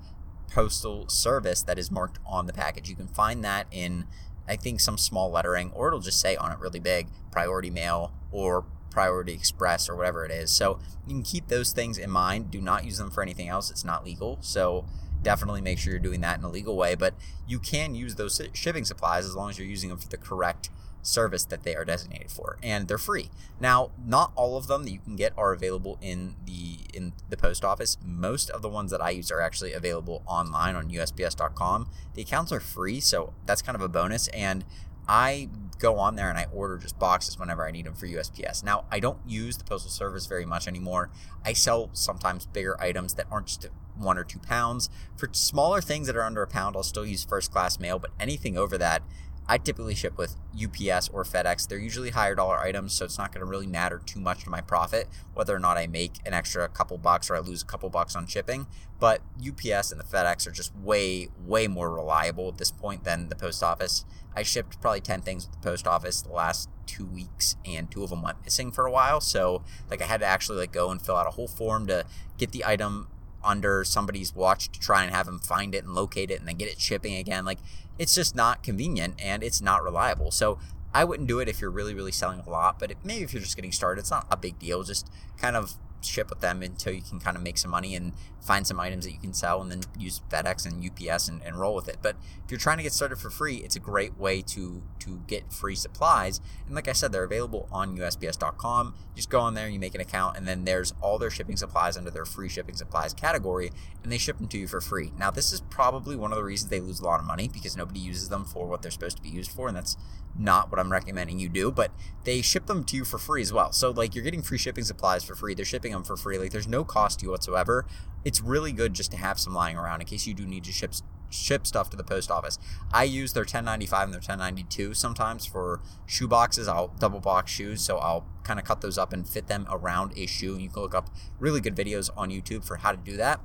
postal 0.48 1.08
service 1.08 1.62
that 1.62 1.78
is 1.78 1.90
marked 1.90 2.18
on 2.24 2.46
the 2.46 2.52
package. 2.52 2.88
You 2.88 2.96
can 2.96 3.08
find 3.08 3.44
that 3.44 3.66
in 3.70 4.06
I 4.48 4.56
think 4.56 4.81
some 4.81 4.98
small 4.98 5.31
lettering, 5.31 5.72
or 5.72 5.88
it'll 5.88 6.00
just 6.00 6.20
say 6.20 6.37
on 6.37 6.52
it 6.52 6.58
really 6.58 6.81
big 6.81 7.08
priority 7.31 7.70
mail 7.70 8.12
or 8.31 8.64
priority 8.90 9.34
express 9.34 9.88
or 9.88 9.96
whatever 9.96 10.25
it 10.25 10.31
is. 10.31 10.50
So 10.50 10.78
you 11.06 11.14
can 11.14 11.22
keep 11.22 11.48
those 11.48 11.72
things 11.72 11.98
in 11.98 12.10
mind. 12.10 12.50
Do 12.50 12.60
not 12.60 12.84
use 12.84 12.98
them 12.98 13.10
for 13.10 13.22
anything 13.22 13.48
else. 13.48 13.70
It's 13.70 13.84
not 13.84 14.04
legal. 14.04 14.38
So 14.40 14.87
definitely 15.26 15.61
make 15.61 15.76
sure 15.76 15.93
you're 15.93 15.99
doing 15.99 16.20
that 16.20 16.38
in 16.38 16.44
a 16.44 16.49
legal 16.49 16.76
way. 16.76 16.94
But 16.94 17.14
you 17.49 17.58
can 17.58 17.96
use 17.96 18.14
those 18.14 18.40
shipping 18.52 18.84
supplies 18.84 19.26
as 19.26 19.34
long 19.34 19.50
as 19.50 19.58
you're 19.58 19.67
using 19.67 19.88
them 19.90 19.99
for 19.99 20.08
the 20.08 20.17
correct 20.17 20.70
service 21.02 21.44
that 21.44 21.64
they 21.64 21.75
are 21.75 21.84
designated 21.84 22.31
for 22.31 22.58
and 22.62 22.87
they're 22.87 22.99
free. 22.99 23.31
Now 23.61 23.90
not 24.05 24.32
all 24.37 24.56
of 24.56 24.69
them 24.69 24.84
that 24.84 24.90
you 24.90 25.00
can 25.00 25.17
get 25.17 25.32
are 25.37 25.52
available 25.52 25.99
in 26.00 26.37
the 26.44 26.78
in 26.94 27.12
the 27.28 27.37
post 27.37 27.64
office. 27.64 27.99
Most 28.05 28.50
of 28.50 28.62
the 28.62 28.69
ones 28.69 28.90
that 28.93 29.00
i 29.00 29.11
use 29.11 29.31
are 29.31 29.40
actually 29.40 29.73
available 29.73 30.23
online 30.26 30.75
on 30.75 30.90
usps.com 30.90 31.88
the 32.14 32.22
accounts 32.22 32.50
are 32.50 32.61
free 32.61 32.99
so 32.99 33.34
that's 33.46 33.62
kind 33.62 33.76
of 33.76 33.82
a 33.82 33.88
bonus 33.88 34.26
and 34.29 34.64
i 35.08 35.49
go 35.79 35.96
on 35.96 36.17
there 36.17 36.29
and 36.29 36.38
i 36.38 36.46
order 36.52 36.76
just 36.76 36.99
boxes 36.99 37.38
whenever 37.38 37.64
i 37.67 37.70
need 37.70 37.87
them 37.87 37.94
for 37.94 38.06
usps 38.06 38.64
now 38.64 38.84
i 38.90 38.99
don't 38.99 39.19
use 39.26 39.56
the 39.58 39.64
postal 39.64 39.90
service 39.90 40.26
very 40.26 40.46
much 40.46 40.67
anymore. 40.67 41.11
I 41.44 41.52
sell 41.52 41.90
sometimes 41.93 42.46
bigger 42.46 42.81
items 42.81 43.14
that 43.14 43.26
aren't 43.31 43.46
just 43.46 43.69
one 43.98 44.19
or 44.19 44.25
two 44.25 44.38
pounds 44.38 44.90
for 45.16 45.28
smaller 45.32 45.81
things 45.81 46.06
that 46.06 46.16
are 46.16 46.22
under 46.22 46.43
a 46.43 46.46
pound 46.46 46.76
i'll 46.76 46.82
still 46.82 47.06
use 47.06 47.25
first 47.25 47.50
class 47.50 47.78
mail 47.78 47.98
but 47.98 48.10
anything 48.20 48.56
over 48.56 48.76
that 48.78 49.02
I 49.48 49.58
typically 49.58 49.94
ship 49.94 50.19
with 50.19 50.34
UPS 50.54 51.08
or 51.10 51.22
FedEx. 51.22 51.69
They're 51.69 51.78
usually 51.78 52.10
higher 52.10 52.34
dollar 52.34 52.58
items, 52.58 52.93
so 52.94 53.04
it's 53.04 53.16
not 53.16 53.32
going 53.32 53.44
to 53.44 53.46
really 53.46 53.66
matter 53.66 54.00
too 54.04 54.19
much 54.19 54.43
to 54.44 54.50
my 54.50 54.60
profit 54.60 55.08
whether 55.34 55.54
or 55.54 55.60
not 55.60 55.76
I 55.76 55.87
make 55.87 56.14
an 56.26 56.34
extra 56.34 56.69
couple 56.69 56.98
bucks 56.98 57.31
or 57.31 57.37
I 57.37 57.38
lose 57.38 57.62
a 57.62 57.66
couple 57.66 57.88
bucks 57.88 58.16
on 58.16 58.26
shipping. 58.26 58.66
But 58.98 59.20
UPS 59.38 59.93
and 59.93 60.00
the 60.00 60.04
FedEx 60.04 60.46
are 60.46 60.50
just 60.50 60.75
way, 60.75 61.28
way 61.44 61.69
more 61.69 61.94
reliable 61.94 62.48
at 62.48 62.58
this 62.58 62.72
point 62.72 63.04
than 63.04 63.28
the 63.28 63.37
post 63.37 63.62
office. 63.62 64.04
I 64.34 64.43
shipped 64.43 64.81
probably 64.81 65.00
10 65.00 65.22
things 65.22 65.46
with 65.46 65.52
the 65.52 65.70
post 65.70 65.87
office 65.87 66.22
the 66.22 66.32
last 66.32 66.69
two 66.87 67.06
weeks, 67.06 67.56
and 67.64 67.90
two 67.90 68.02
of 68.02 68.10
them 68.10 68.22
went 68.22 68.43
missing 68.44 68.72
for 68.72 68.87
a 68.87 68.90
while. 68.90 69.20
So, 69.20 69.62
like, 69.90 70.02
I 70.02 70.06
had 70.06 70.20
to 70.20 70.26
actually 70.26 70.58
like 70.58 70.72
go 70.72 70.90
and 70.90 71.00
fill 71.00 71.16
out 71.16 71.26
a 71.26 71.32
whole 71.32 71.48
form 71.48 71.87
to 71.87 72.04
get 72.37 72.52
the 72.52 72.64
item 72.64 73.08
under 73.46 73.84
somebody's 73.84 74.34
watch 74.34 74.70
to 74.72 74.81
try 74.81 75.04
and 75.04 75.14
have 75.14 75.26
them 75.26 75.38
find 75.38 75.75
it 75.75 75.84
and 75.84 75.94
locate 75.94 76.31
it 76.31 76.40
and 76.40 76.48
then 76.48 76.56
get 76.56 76.69
it 76.69 76.81
shipping 76.81 77.14
again. 77.14 77.44
Like 77.44 77.58
it's 77.98 78.14
just 78.14 78.34
not 78.34 78.62
convenient 78.62 79.14
and 79.19 79.43
it's 79.43 79.62
not 79.62 79.82
reliable. 79.82 80.31
So 80.31 80.58
I 80.93 81.04
wouldn't 81.04 81.28
do 81.28 81.38
it 81.40 81.48
if 81.48 81.60
you're 81.60 81.70
really, 81.70 81.94
really 81.94 82.12
selling 82.12 82.40
a 82.40 82.50
lot, 82.50 82.78
but 82.78 82.93
maybe 83.04 83.22
if 83.22 83.32
you're 83.32 83.43
just 83.43 83.56
getting 83.56 83.72
started, 83.72 84.00
it's 84.00 84.10
not 84.10 84.26
a 84.31 84.37
big 84.37 84.58
deal. 84.58 84.82
Just 84.82 85.08
kind 85.38 85.56
of 85.56 85.75
ship 86.02 86.31
with 86.31 86.40
them 86.40 86.62
until 86.62 86.93
you 86.93 87.02
can 87.02 87.20
kind 87.20 87.37
of 87.37 87.43
make 87.43 87.58
some 87.58 87.70
money 87.70 87.94
and 87.94 88.12
find 88.40 88.66
some 88.66 88.78
items 88.78 89.04
that 89.04 89.12
you 89.12 89.19
can 89.19 89.34
sell 89.34 89.60
and 89.60 89.70
then 89.70 89.81
use 89.98 90.20
FedEx 90.31 90.64
and 90.64 90.84
UPS 90.84 91.28
and, 91.28 91.43
and 91.43 91.58
roll 91.58 91.75
with 91.75 91.88
it. 91.88 91.98
But 92.00 92.16
if 92.44 92.50
you're 92.50 92.60
trying 92.60 92.76
to 92.76 92.82
get 92.82 92.93
started 92.93 93.19
for 93.19 93.28
free, 93.28 93.56
it's 93.56 93.75
a 93.75 93.81
great 93.81 94.16
way 94.16 94.40
to 94.43 94.82
to 95.00 95.22
get 95.26 95.52
free 95.52 95.75
supplies. 95.75 96.40
And 96.66 96.75
like 96.75 96.88
I 96.88 96.93
said, 96.93 97.12
they're 97.12 97.25
available 97.25 97.69
on 97.72 97.96
USPS.com. 97.96 98.94
You 98.96 99.16
just 99.16 99.31
go 99.31 99.40
on 99.40 99.54
there, 99.54 99.69
you 99.69 99.78
make 99.78 99.94
an 99.94 100.00
account, 100.00 100.37
and 100.37 100.46
then 100.46 100.64
there's 100.64 100.94
all 101.00 101.19
their 101.19 101.31
shipping 101.31 101.56
supplies 101.56 101.96
under 101.96 102.10
their 102.10 102.25
free 102.25 102.48
shipping 102.48 102.76
supplies 102.76 103.14
category, 103.14 103.70
and 104.02 104.12
they 104.12 104.19
ship 104.19 104.38
them 104.38 104.48
to 104.48 104.58
you 104.58 104.66
for 104.66 104.81
free. 104.81 105.12
Now, 105.19 105.31
this 105.31 105.52
is 105.52 105.60
probably 105.62 106.16
one 106.16 106.32
of 106.32 106.37
the 106.37 106.44
reasons 106.44 106.70
they 106.70 106.81
lose 106.81 107.00
a 107.00 107.04
lot 107.04 107.20
of 107.20 107.26
money 107.26 107.48
because 107.48 107.76
nobody 107.76 108.00
uses 108.00 108.28
them 108.28 108.44
for 108.44 108.67
what 108.67 108.82
they're 108.82 108.91
supposed 108.91 109.17
to 109.17 109.22
be 109.22 109.29
used 109.29 109.50
for, 109.50 109.69
and 109.69 109.76
that's 109.76 109.96
not 110.38 110.70
what 110.70 110.79
I'm 110.79 110.93
recommending 110.93 111.38
you 111.38 111.48
do, 111.48 111.70
but 111.70 111.91
they 112.24 112.43
ship 112.43 112.67
them 112.67 112.84
to 112.84 112.96
you 112.96 113.05
for 113.05 113.19
free 113.19 113.43
as 113.43 113.53
well. 113.53 113.72
So 113.72 113.91
like 113.91 114.15
you're 114.15 114.24
getting 114.24 114.43
free 114.43 114.58
shipping 114.58 114.84
supplies 114.84 115.24
for 115.24 115.34
free. 115.34 115.55
They're 115.55 115.65
shipping 115.65 115.85
them 115.93 116.05
for 116.05 116.16
free. 116.16 116.38
Like 116.38 116.50
there's 116.50 116.69
no 116.69 116.84
cost 116.84 117.20
to 117.20 117.26
you 117.26 117.31
whatsoever. 117.31 117.86
It's 118.24 118.40
really 118.40 118.72
good 118.72 118.94
just 118.94 119.10
to 119.12 119.16
have 119.16 119.38
some 119.38 119.55
lying 119.55 119.76
around 119.76 120.00
in 120.00 120.06
case 120.06 120.26
you 120.26 120.34
do 120.34 120.46
need 120.46 120.64
to 120.64 120.72
ship 120.72 120.93
ship 121.28 121.66
stuff 121.66 121.90
to 121.90 121.96
the 121.96 122.05
post 122.05 122.31
office. 122.31 122.58
I 122.93 123.05
use 123.05 123.32
their 123.32 123.43
1095 123.43 124.05
and 124.05 124.12
their 124.12 124.20
1092 124.20 124.94
sometimes 124.94 125.44
for 125.44 125.81
shoe 126.06 126.28
boxes. 126.28 126.69
I'll 126.69 126.88
double 126.98 127.20
box 127.20 127.50
shoes, 127.50 127.81
so 127.82 127.98
I'll 127.98 128.26
kind 128.44 128.58
of 128.58 128.64
cut 128.64 128.81
those 128.81 128.98
up 128.98 129.12
and 129.12 129.28
fit 129.28 129.48
them 129.48 129.66
around 129.70 130.12
a 130.16 130.26
shoe. 130.26 130.56
You 130.58 130.69
can 130.69 130.82
look 130.82 130.94
up 130.94 131.10
really 131.38 131.60
good 131.60 131.76
videos 131.76 132.10
on 132.16 132.31
YouTube 132.31 132.64
for 132.64 132.76
how 132.76 132.93
to 132.93 132.96
do 132.96 133.16
that. 133.16 133.40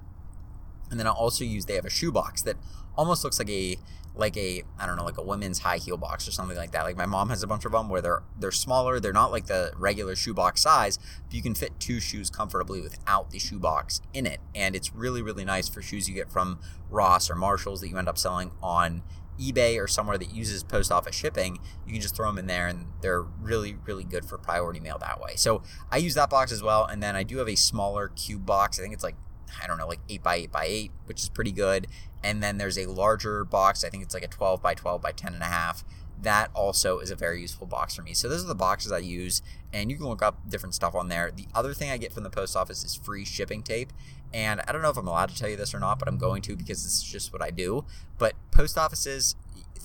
And 0.91 1.00
then 1.00 1.07
I'll 1.07 1.13
also 1.13 1.43
use 1.43 1.65
they 1.65 1.75
have 1.75 1.86
a 1.86 1.89
shoe 1.89 2.12
box 2.12 2.41
that 2.43 2.57
almost 2.95 3.24
looks 3.24 3.39
like 3.39 3.50
a 3.50 3.77
like 4.13 4.36
a 4.36 4.63
I 4.77 4.86
don't 4.86 4.98
know 4.98 5.05
like 5.05 5.17
a 5.17 5.24
women's 5.24 5.60
high 5.60 5.77
heel 5.77 5.98
box 5.98 6.27
or 6.27 6.31
something 6.31 6.57
like 6.57 6.71
that. 6.71 6.83
Like 6.83 6.98
my 6.98 7.05
mom 7.05 7.29
has 7.29 7.43
a 7.43 7.48
bunch 7.48 7.65
of 7.65 7.71
them 7.71 7.89
where 7.89 8.01
they're 8.01 8.24
they're 8.38 8.51
smaller. 8.51 9.00
They're 9.00 9.13
not 9.13 9.31
like 9.31 9.45
the 9.45 9.71
regular 9.77 10.15
shoebox 10.15 10.62
size, 10.62 10.98
but 10.98 11.33
you 11.33 11.41
can 11.41 11.55
fit 11.55 11.79
two 11.79 12.00
shoes 12.00 12.29
comfortably 12.29 12.81
without 12.81 13.31
the 13.31 13.39
shoebox 13.39 14.01
in 14.13 14.25
it. 14.25 14.39
And 14.53 14.75
it's 14.75 14.93
really 14.93 15.21
really 15.21 15.45
nice 15.45 15.69
for 15.69 15.81
shoes 15.81 16.10
you 16.10 16.15
get 16.15 16.31
from 16.31 16.60
Ross 16.89 17.29
or 17.29 17.36
Marshalls 17.36 17.81
that 17.81 17.89
you 17.89 17.98
end 17.98 18.10
up 18.10 18.17
selling 18.17 18.51
on 18.62 19.01
eBay 19.39 19.81
or 19.81 19.88
somewhere 19.88 20.17
that 20.17 20.33
uses 20.33 20.63
post 20.63 20.91
office 20.91 21.15
shipping, 21.15 21.60
you 21.86 21.93
can 21.93 22.01
just 22.01 22.15
throw 22.15 22.27
them 22.27 22.38
in 22.38 22.48
there 22.48 22.67
and 22.67 22.86
they're 23.01 23.21
really, 23.21 23.75
really 23.86 24.03
good 24.03 24.24
for 24.25 24.38
priority 24.38 24.79
mail 24.79 24.98
that 25.00 25.19
way. 25.19 25.33
So 25.36 25.63
I 25.89 25.98
use 25.98 26.13
that 26.15 26.29
box 26.29 26.51
as 26.51 26.62
well. 26.62 26.86
And 26.86 27.01
then 27.01 27.15
I 27.15 27.24
do 27.24 27.38
have 27.38 27.50
a 27.50 27.55
smaller 27.55 28.10
cube 28.10 28.45
box. 28.45 28.77
I 28.77 28.83
think 28.83 28.93
it's 28.93 29.03
like 29.03 29.15
I 29.62 29.67
don't 29.67 29.77
know, 29.77 29.88
like 29.88 30.00
8 30.10 30.24
by 30.24 30.36
8 30.36 30.51
by 30.51 30.65
8, 30.65 30.91
which 31.05 31.22
is 31.22 31.29
pretty 31.29 31.51
good. 31.51 31.88
And 32.24 32.41
then 32.43 32.58
there's 32.58 32.77
a 32.77 32.86
larger 32.86 33.43
box, 33.46 33.84
I 33.84 33.89
think 33.89 34.03
it's 34.03 34.13
like 34.13 34.24
a 34.24 34.27
12 34.27 34.62
by 34.62 34.74
12 34.74 35.01
by 35.01 35.12
10 35.12 35.34
and 35.34 35.43
a 35.43 35.48
half. 35.48 35.84
That 36.22 36.51
also 36.53 37.00
is 37.00 37.10
a 37.10 37.15
very 37.15 37.41
useful 37.41 37.65
box 37.65 37.96
for 37.96 38.03
me. 38.03 38.13
So 38.13 38.29
those 38.29 38.43
are 38.43 38.48
the 38.48 38.53
boxes 38.53 38.91
I 38.91 39.00
use, 39.00 39.41
and 39.74 39.89
you 39.89 39.98
can 39.98 40.05
look 40.05 40.22
up 40.22 40.48
different 40.48 40.75
stuff 40.75 40.93
on 40.93 41.08
there. 41.08 41.31
The 41.31 41.48
other 41.55 41.74
thing 41.74 41.89
I 41.89 41.98
get 41.98 42.13
from 42.13 42.24
the 42.24 42.29
post 42.29 42.55
office 42.55 42.84
is 42.84 42.96
free 42.96 43.25
shipping 43.25 43.63
tape. 43.63 43.91
And 44.34 44.62
I 44.67 44.72
don't 44.72 44.81
know 44.81 44.89
if 44.89 44.98
I'm 44.98 45.08
allowed 45.08 45.29
to 45.29 45.36
tell 45.36 45.50
you 45.50 45.58
this 45.58 45.74
or 45.74 45.79
not, 45.79 46.00
but 46.00 46.08
I'm 46.08 46.17
going 46.17 46.41
to 46.43 46.55
because 46.55 46.86
it's 46.86 47.01
just 47.01 47.34
what 47.34 47.41
I 47.41 47.50
do. 47.50 47.86
But 48.17 48.36
post 48.51 48.77
offices, 48.77 49.36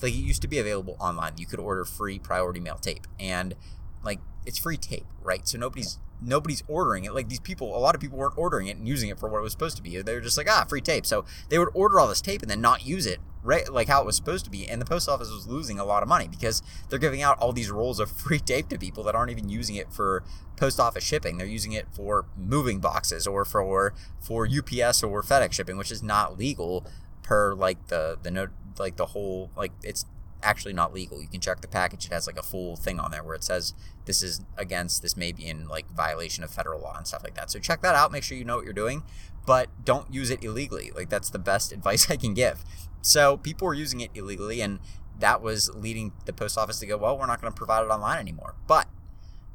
like 0.01 0.13
it 0.13 0.17
used 0.17 0.41
to 0.43 0.47
be 0.47 0.59
available 0.59 0.95
online. 0.99 1.33
You 1.37 1.47
could 1.47 1.59
order 1.59 1.83
free 1.83 2.19
priority 2.19 2.59
mail 2.59 2.77
tape. 2.77 3.07
And 3.19 3.55
like 4.03 4.19
it's 4.45 4.59
free 4.59 4.77
tape, 4.77 5.07
right? 5.21 5.47
So 5.47 5.57
nobody's 5.57 5.97
nobody's 6.21 6.63
ordering 6.67 7.05
it. 7.05 7.13
Like 7.13 7.29
these 7.29 7.39
people, 7.39 7.75
a 7.75 7.79
lot 7.79 7.95
of 7.95 8.01
people 8.01 8.17
weren't 8.17 8.37
ordering 8.37 8.67
it 8.67 8.77
and 8.77 8.87
using 8.87 9.09
it 9.09 9.19
for 9.19 9.29
what 9.29 9.39
it 9.39 9.43
was 9.43 9.51
supposed 9.51 9.77
to 9.77 9.83
be. 9.83 10.01
They 10.01 10.13
were 10.13 10.21
just 10.21 10.37
like, 10.37 10.49
ah, 10.49 10.65
free 10.67 10.81
tape. 10.81 11.05
So 11.05 11.25
they 11.49 11.59
would 11.59 11.69
order 11.73 11.99
all 11.99 12.07
this 12.07 12.21
tape 12.21 12.41
and 12.41 12.49
then 12.49 12.61
not 12.61 12.85
use 12.85 13.05
it 13.05 13.19
right 13.43 13.71
like 13.71 13.87
how 13.87 14.01
it 14.01 14.05
was 14.05 14.15
supposed 14.15 14.45
to 14.45 14.51
be. 14.51 14.67
And 14.67 14.81
the 14.81 14.85
post 14.85 15.07
office 15.07 15.31
was 15.31 15.47
losing 15.47 15.79
a 15.79 15.85
lot 15.85 16.03
of 16.03 16.09
money 16.09 16.27
because 16.27 16.61
they're 16.89 16.99
giving 16.99 17.21
out 17.21 17.37
all 17.39 17.53
these 17.53 17.71
rolls 17.71 17.99
of 17.99 18.11
free 18.23 18.39
tape 18.39 18.69
to 18.69 18.77
people 18.77 19.03
that 19.03 19.15
aren't 19.15 19.31
even 19.31 19.49
using 19.49 19.75
it 19.75 19.91
for 19.91 20.23
post 20.55 20.79
office 20.79 21.03
shipping. 21.03 21.37
They're 21.37 21.47
using 21.47 21.71
it 21.71 21.87
for 21.93 22.25
moving 22.35 22.79
boxes 22.79 23.25
or 23.25 23.45
for 23.45 23.93
for 24.19 24.47
UPS 24.47 25.03
or 25.03 25.23
FedEx 25.23 25.53
shipping, 25.53 25.77
which 25.77 25.91
is 25.91 26.03
not 26.03 26.37
legal 26.37 26.85
per 27.23 27.53
like 27.53 27.87
the 27.87 28.17
the 28.21 28.31
note 28.31 28.51
like 28.79 28.95
the 28.95 29.07
whole 29.07 29.51
like 29.55 29.71
it's 29.83 30.05
actually 30.43 30.73
not 30.73 30.93
legal. 30.93 31.21
You 31.21 31.27
can 31.27 31.41
check 31.41 31.61
the 31.61 31.67
package; 31.67 32.05
it 32.05 32.11
has 32.11 32.27
like 32.27 32.37
a 32.37 32.43
full 32.43 32.75
thing 32.75 32.99
on 32.99 33.11
there 33.11 33.23
where 33.23 33.35
it 33.35 33.43
says 33.43 33.73
this 34.05 34.21
is 34.21 34.41
against 34.57 35.01
this 35.01 35.17
may 35.17 35.31
be 35.31 35.45
in 35.45 35.67
like 35.67 35.89
violation 35.91 36.43
of 36.43 36.49
federal 36.49 36.81
law 36.81 36.95
and 36.97 37.07
stuff 37.07 37.23
like 37.23 37.35
that. 37.35 37.51
So 37.51 37.59
check 37.59 37.81
that 37.81 37.95
out. 37.95 38.11
Make 38.11 38.23
sure 38.23 38.37
you 38.37 38.45
know 38.45 38.55
what 38.55 38.65
you're 38.65 38.73
doing, 38.73 39.03
but 39.45 39.69
don't 39.83 40.13
use 40.13 40.29
it 40.29 40.43
illegally. 40.43 40.91
Like 40.95 41.09
that's 41.09 41.29
the 41.29 41.39
best 41.39 41.71
advice 41.73 42.09
I 42.09 42.17
can 42.17 42.33
give. 42.33 42.63
So 43.01 43.37
people 43.37 43.67
were 43.67 43.73
using 43.73 44.01
it 44.01 44.11
illegally, 44.13 44.61
and 44.61 44.79
that 45.19 45.41
was 45.41 45.73
leading 45.73 46.13
the 46.25 46.33
post 46.33 46.57
office 46.57 46.79
to 46.79 46.85
go, 46.85 46.97
well, 46.97 47.17
we're 47.17 47.25
not 47.25 47.41
going 47.41 47.51
to 47.51 47.57
provide 47.57 47.83
it 47.83 47.89
online 47.89 48.19
anymore. 48.19 48.55
But 48.67 48.87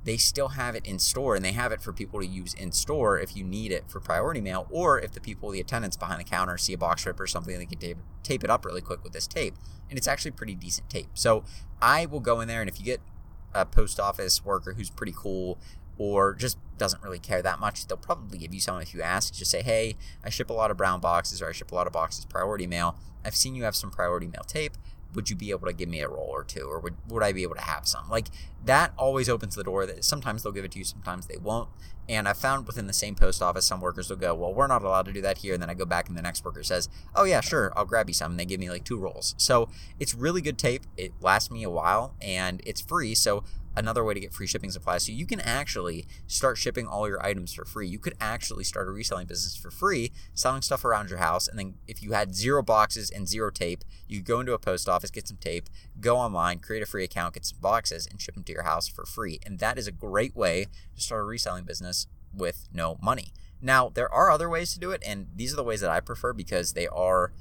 they 0.04 0.16
still 0.16 0.48
have 0.48 0.74
it 0.74 0.86
in 0.86 0.98
store 0.98 1.36
and 1.36 1.44
they 1.44 1.52
have 1.52 1.72
it 1.72 1.80
for 1.80 1.92
people 1.92 2.20
to 2.20 2.26
use 2.26 2.54
in 2.54 2.72
store 2.72 3.18
if 3.18 3.36
you 3.36 3.44
need 3.44 3.70
it 3.70 3.84
for 3.88 4.00
priority 4.00 4.40
mail 4.40 4.66
or 4.70 4.98
if 4.98 5.12
the 5.12 5.20
people 5.20 5.50
the 5.50 5.60
attendants 5.60 5.96
behind 5.96 6.20
the 6.20 6.24
counter 6.24 6.58
see 6.58 6.72
a 6.72 6.78
box 6.78 7.06
rip 7.06 7.18
or 7.20 7.26
something 7.26 7.56
they 7.58 7.66
can 7.66 7.78
tape, 7.78 7.98
tape 8.22 8.42
it 8.44 8.50
up 8.50 8.64
really 8.64 8.80
quick 8.80 9.02
with 9.02 9.12
this 9.12 9.26
tape 9.26 9.54
and 9.88 9.98
it's 9.98 10.08
actually 10.08 10.30
pretty 10.30 10.54
decent 10.54 10.88
tape. 10.90 11.08
So 11.14 11.44
i 11.80 12.06
will 12.06 12.20
go 12.20 12.40
in 12.40 12.48
there 12.48 12.60
and 12.60 12.68
if 12.68 12.78
you 12.78 12.84
get 12.84 13.00
a 13.54 13.66
post 13.66 14.00
office 14.00 14.44
worker 14.44 14.74
who's 14.74 14.90
pretty 14.90 15.12
cool 15.14 15.58
or 15.98 16.34
just 16.34 16.58
doesn't 16.78 17.02
really 17.02 17.18
care 17.18 17.42
that 17.42 17.60
much 17.60 17.86
they'll 17.86 17.98
probably 17.98 18.38
give 18.38 18.52
you 18.52 18.60
some 18.60 18.80
if 18.80 18.94
you 18.94 19.02
ask. 19.02 19.34
Just 19.34 19.50
say 19.50 19.62
hey 19.62 19.96
i 20.24 20.30
ship 20.30 20.50
a 20.50 20.54
lot 20.54 20.70
of 20.70 20.76
brown 20.76 21.00
boxes 21.00 21.40
or 21.40 21.48
i 21.48 21.52
ship 21.52 21.70
a 21.70 21.74
lot 21.74 21.86
of 21.86 21.92
boxes 21.92 22.24
priority 22.24 22.66
mail. 22.66 22.96
I've 23.24 23.36
seen 23.36 23.54
you 23.54 23.62
have 23.62 23.76
some 23.76 23.90
priority 23.90 24.26
mail 24.26 24.42
tape 24.46 24.72
would 25.14 25.30
you 25.30 25.36
be 25.36 25.50
able 25.50 25.66
to 25.66 25.72
give 25.72 25.88
me 25.88 26.00
a 26.00 26.08
roll 26.08 26.28
or 26.28 26.44
two 26.44 26.62
or 26.62 26.80
would, 26.80 26.94
would 27.08 27.22
i 27.22 27.32
be 27.32 27.42
able 27.42 27.54
to 27.54 27.62
have 27.62 27.86
some? 27.86 28.08
Like 28.08 28.28
that 28.64 28.92
always 28.96 29.28
opens 29.28 29.54
the 29.54 29.64
door 29.64 29.86
that 29.86 30.04
sometimes 30.04 30.42
they'll 30.42 30.52
give 30.52 30.64
it 30.64 30.72
to 30.72 30.78
you 30.78 30.84
sometimes 30.84 31.26
they 31.26 31.36
won't. 31.36 31.68
And 32.08 32.28
i 32.28 32.32
found 32.32 32.66
within 32.66 32.86
the 32.86 32.92
same 32.92 33.14
post 33.14 33.42
office 33.42 33.66
some 33.66 33.80
workers 33.80 34.10
will 34.10 34.16
go 34.16 34.34
well 34.34 34.52
we're 34.52 34.66
not 34.66 34.82
allowed 34.82 35.06
to 35.06 35.12
do 35.12 35.22
that 35.22 35.38
here. 35.38 35.54
And 35.54 35.62
then 35.62 35.70
i 35.70 35.74
go 35.74 35.84
back 35.84 36.08
and 36.08 36.16
the 36.16 36.22
next 36.22 36.44
worker 36.44 36.62
says 36.62 36.88
oh 37.14 37.24
yeah 37.24 37.40
sure 37.40 37.72
i'll 37.76 37.84
grab 37.84 38.08
you 38.08 38.14
some. 38.14 38.32
And 38.32 38.40
they 38.40 38.44
give 38.44 38.60
me 38.60 38.70
like 38.70 38.84
two 38.84 38.98
rolls. 38.98 39.34
So 39.38 39.68
it's 39.98 40.14
really 40.14 40.40
good 40.40 40.58
tape. 40.58 40.84
It 40.96 41.12
lasts 41.20 41.50
me 41.50 41.62
a 41.62 41.70
while 41.70 42.14
and 42.20 42.60
it's 42.64 42.80
free. 42.80 43.14
So 43.14 43.44
another 43.76 44.04
way 44.04 44.14
to 44.14 44.20
get 44.20 44.32
free 44.32 44.46
shipping 44.46 44.70
supplies. 44.70 45.04
So 45.04 45.12
you 45.12 45.26
can 45.26 45.40
actually 45.40 46.06
start 46.26 46.58
shipping 46.58 46.86
all 46.86 47.08
your 47.08 47.24
items 47.24 47.52
for 47.52 47.64
free. 47.64 47.88
You 47.88 47.98
could 47.98 48.14
actually 48.20 48.64
start 48.64 48.88
a 48.88 48.90
reselling 48.90 49.26
business 49.26 49.56
for 49.56 49.70
free, 49.70 50.12
selling 50.34 50.62
stuff 50.62 50.84
around 50.84 51.10
your 51.10 51.18
house. 51.18 51.48
And 51.48 51.58
then 51.58 51.74
if 51.86 52.02
you 52.02 52.12
had 52.12 52.34
zero 52.34 52.62
boxes 52.62 53.10
and 53.10 53.28
zero 53.28 53.50
tape, 53.50 53.84
you 54.06 54.20
go 54.20 54.40
into 54.40 54.52
a 54.52 54.58
post 54.58 54.88
office, 54.88 55.10
get 55.10 55.28
some 55.28 55.38
tape, 55.38 55.68
go 56.00 56.16
online, 56.16 56.58
create 56.58 56.82
a 56.82 56.86
free 56.86 57.04
account, 57.04 57.34
get 57.34 57.46
some 57.46 57.58
boxes, 57.60 58.06
and 58.06 58.20
ship 58.20 58.34
them 58.34 58.44
to 58.44 58.52
your 58.52 58.64
house 58.64 58.88
for 58.88 59.04
free. 59.04 59.38
And 59.44 59.58
that 59.58 59.78
is 59.78 59.86
a 59.86 59.92
great 59.92 60.36
way 60.36 60.66
to 60.94 61.02
start 61.02 61.22
a 61.22 61.24
reselling 61.24 61.64
business 61.64 62.06
with 62.34 62.68
no 62.72 62.98
money. 63.02 63.32
Now, 63.60 63.88
there 63.88 64.12
are 64.12 64.30
other 64.30 64.48
ways 64.48 64.72
to 64.72 64.80
do 64.80 64.90
it, 64.90 65.02
and 65.06 65.28
these 65.34 65.52
are 65.52 65.56
the 65.56 65.62
ways 65.62 65.80
that 65.82 65.90
I 65.90 66.00
prefer 66.00 66.32
because 66.32 66.72
they 66.72 66.88
are 66.88 67.32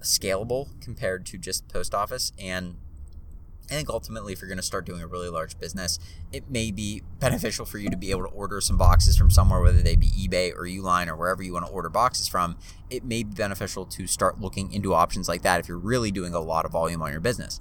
scalable 0.00 0.80
compared 0.80 1.26
to 1.26 1.38
just 1.38 1.68
post 1.68 1.94
office 1.94 2.32
and 2.38 2.76
I 3.70 3.74
think 3.74 3.90
ultimately, 3.90 4.32
if 4.32 4.40
you're 4.40 4.48
going 4.48 4.56
to 4.56 4.62
start 4.62 4.86
doing 4.86 5.02
a 5.02 5.06
really 5.06 5.28
large 5.28 5.58
business, 5.58 5.98
it 6.32 6.50
may 6.50 6.70
be 6.70 7.02
beneficial 7.18 7.66
for 7.66 7.76
you 7.76 7.90
to 7.90 7.98
be 7.98 8.10
able 8.10 8.22
to 8.22 8.28
order 8.28 8.62
some 8.62 8.78
boxes 8.78 9.18
from 9.18 9.30
somewhere, 9.30 9.60
whether 9.60 9.82
they 9.82 9.94
be 9.94 10.06
eBay 10.06 10.54
or 10.54 10.62
Uline 10.62 11.06
or 11.06 11.16
wherever 11.16 11.42
you 11.42 11.52
want 11.52 11.66
to 11.66 11.72
order 11.72 11.90
boxes 11.90 12.28
from. 12.28 12.56
It 12.88 13.04
may 13.04 13.22
be 13.24 13.34
beneficial 13.34 13.84
to 13.84 14.06
start 14.06 14.40
looking 14.40 14.72
into 14.72 14.94
options 14.94 15.28
like 15.28 15.42
that 15.42 15.60
if 15.60 15.68
you're 15.68 15.76
really 15.76 16.10
doing 16.10 16.32
a 16.32 16.40
lot 16.40 16.64
of 16.64 16.72
volume 16.72 17.02
on 17.02 17.10
your 17.10 17.20
business. 17.20 17.60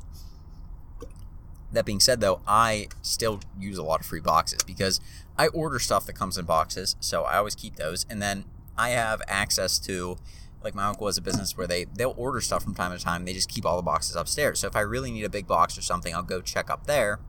That 1.74 1.86
being 1.86 2.00
said, 2.00 2.22
though, 2.22 2.42
I 2.48 2.88
still 3.02 3.42
use 3.60 3.78
a 3.78 3.84
lot 3.84 4.00
of 4.00 4.06
free 4.06 4.22
boxes 4.22 4.64
because 4.64 5.02
I 5.38 5.48
order 5.48 5.78
stuff 5.78 6.06
that 6.06 6.14
comes 6.14 6.38
in 6.38 6.46
boxes, 6.46 6.96
so 7.02 7.24
I 7.24 7.36
always 7.36 7.56
keep 7.56 7.76
those. 7.76 8.06
And 8.10 8.22
then 8.22 8.46
I 8.78 8.90
have 8.92 9.22
access 9.28 9.78
to 9.80 10.18
like 10.64 10.76
my 10.76 10.86
uncle 10.86 11.08
has 11.08 11.18
a 11.18 11.22
business 11.22 11.58
where 11.58 11.68
they 11.68 11.86
they'll 11.86 12.16
order 12.18 12.42
stuff 12.42 12.64
from 12.64 12.76
time 12.76 12.98
to 12.98 13.04
time. 13.04 13.26
They 13.26 13.34
just 13.34 13.50
keep 13.50 13.66
all 13.66 13.76
the 13.76 13.84
boxes 13.84 14.16
upstairs. 14.16 14.60
So 14.60 14.68
if 14.68 14.76
I 14.76 14.82
really 14.82 15.12
need 15.12 15.24
a 15.24 15.30
big 15.30 15.48
box 15.48 15.78
or 15.78 15.82
something, 15.82 16.14
I'll 16.14 16.24
go 16.24 16.42
check 16.42 16.70
up 16.70 16.88
there. 16.88 17.20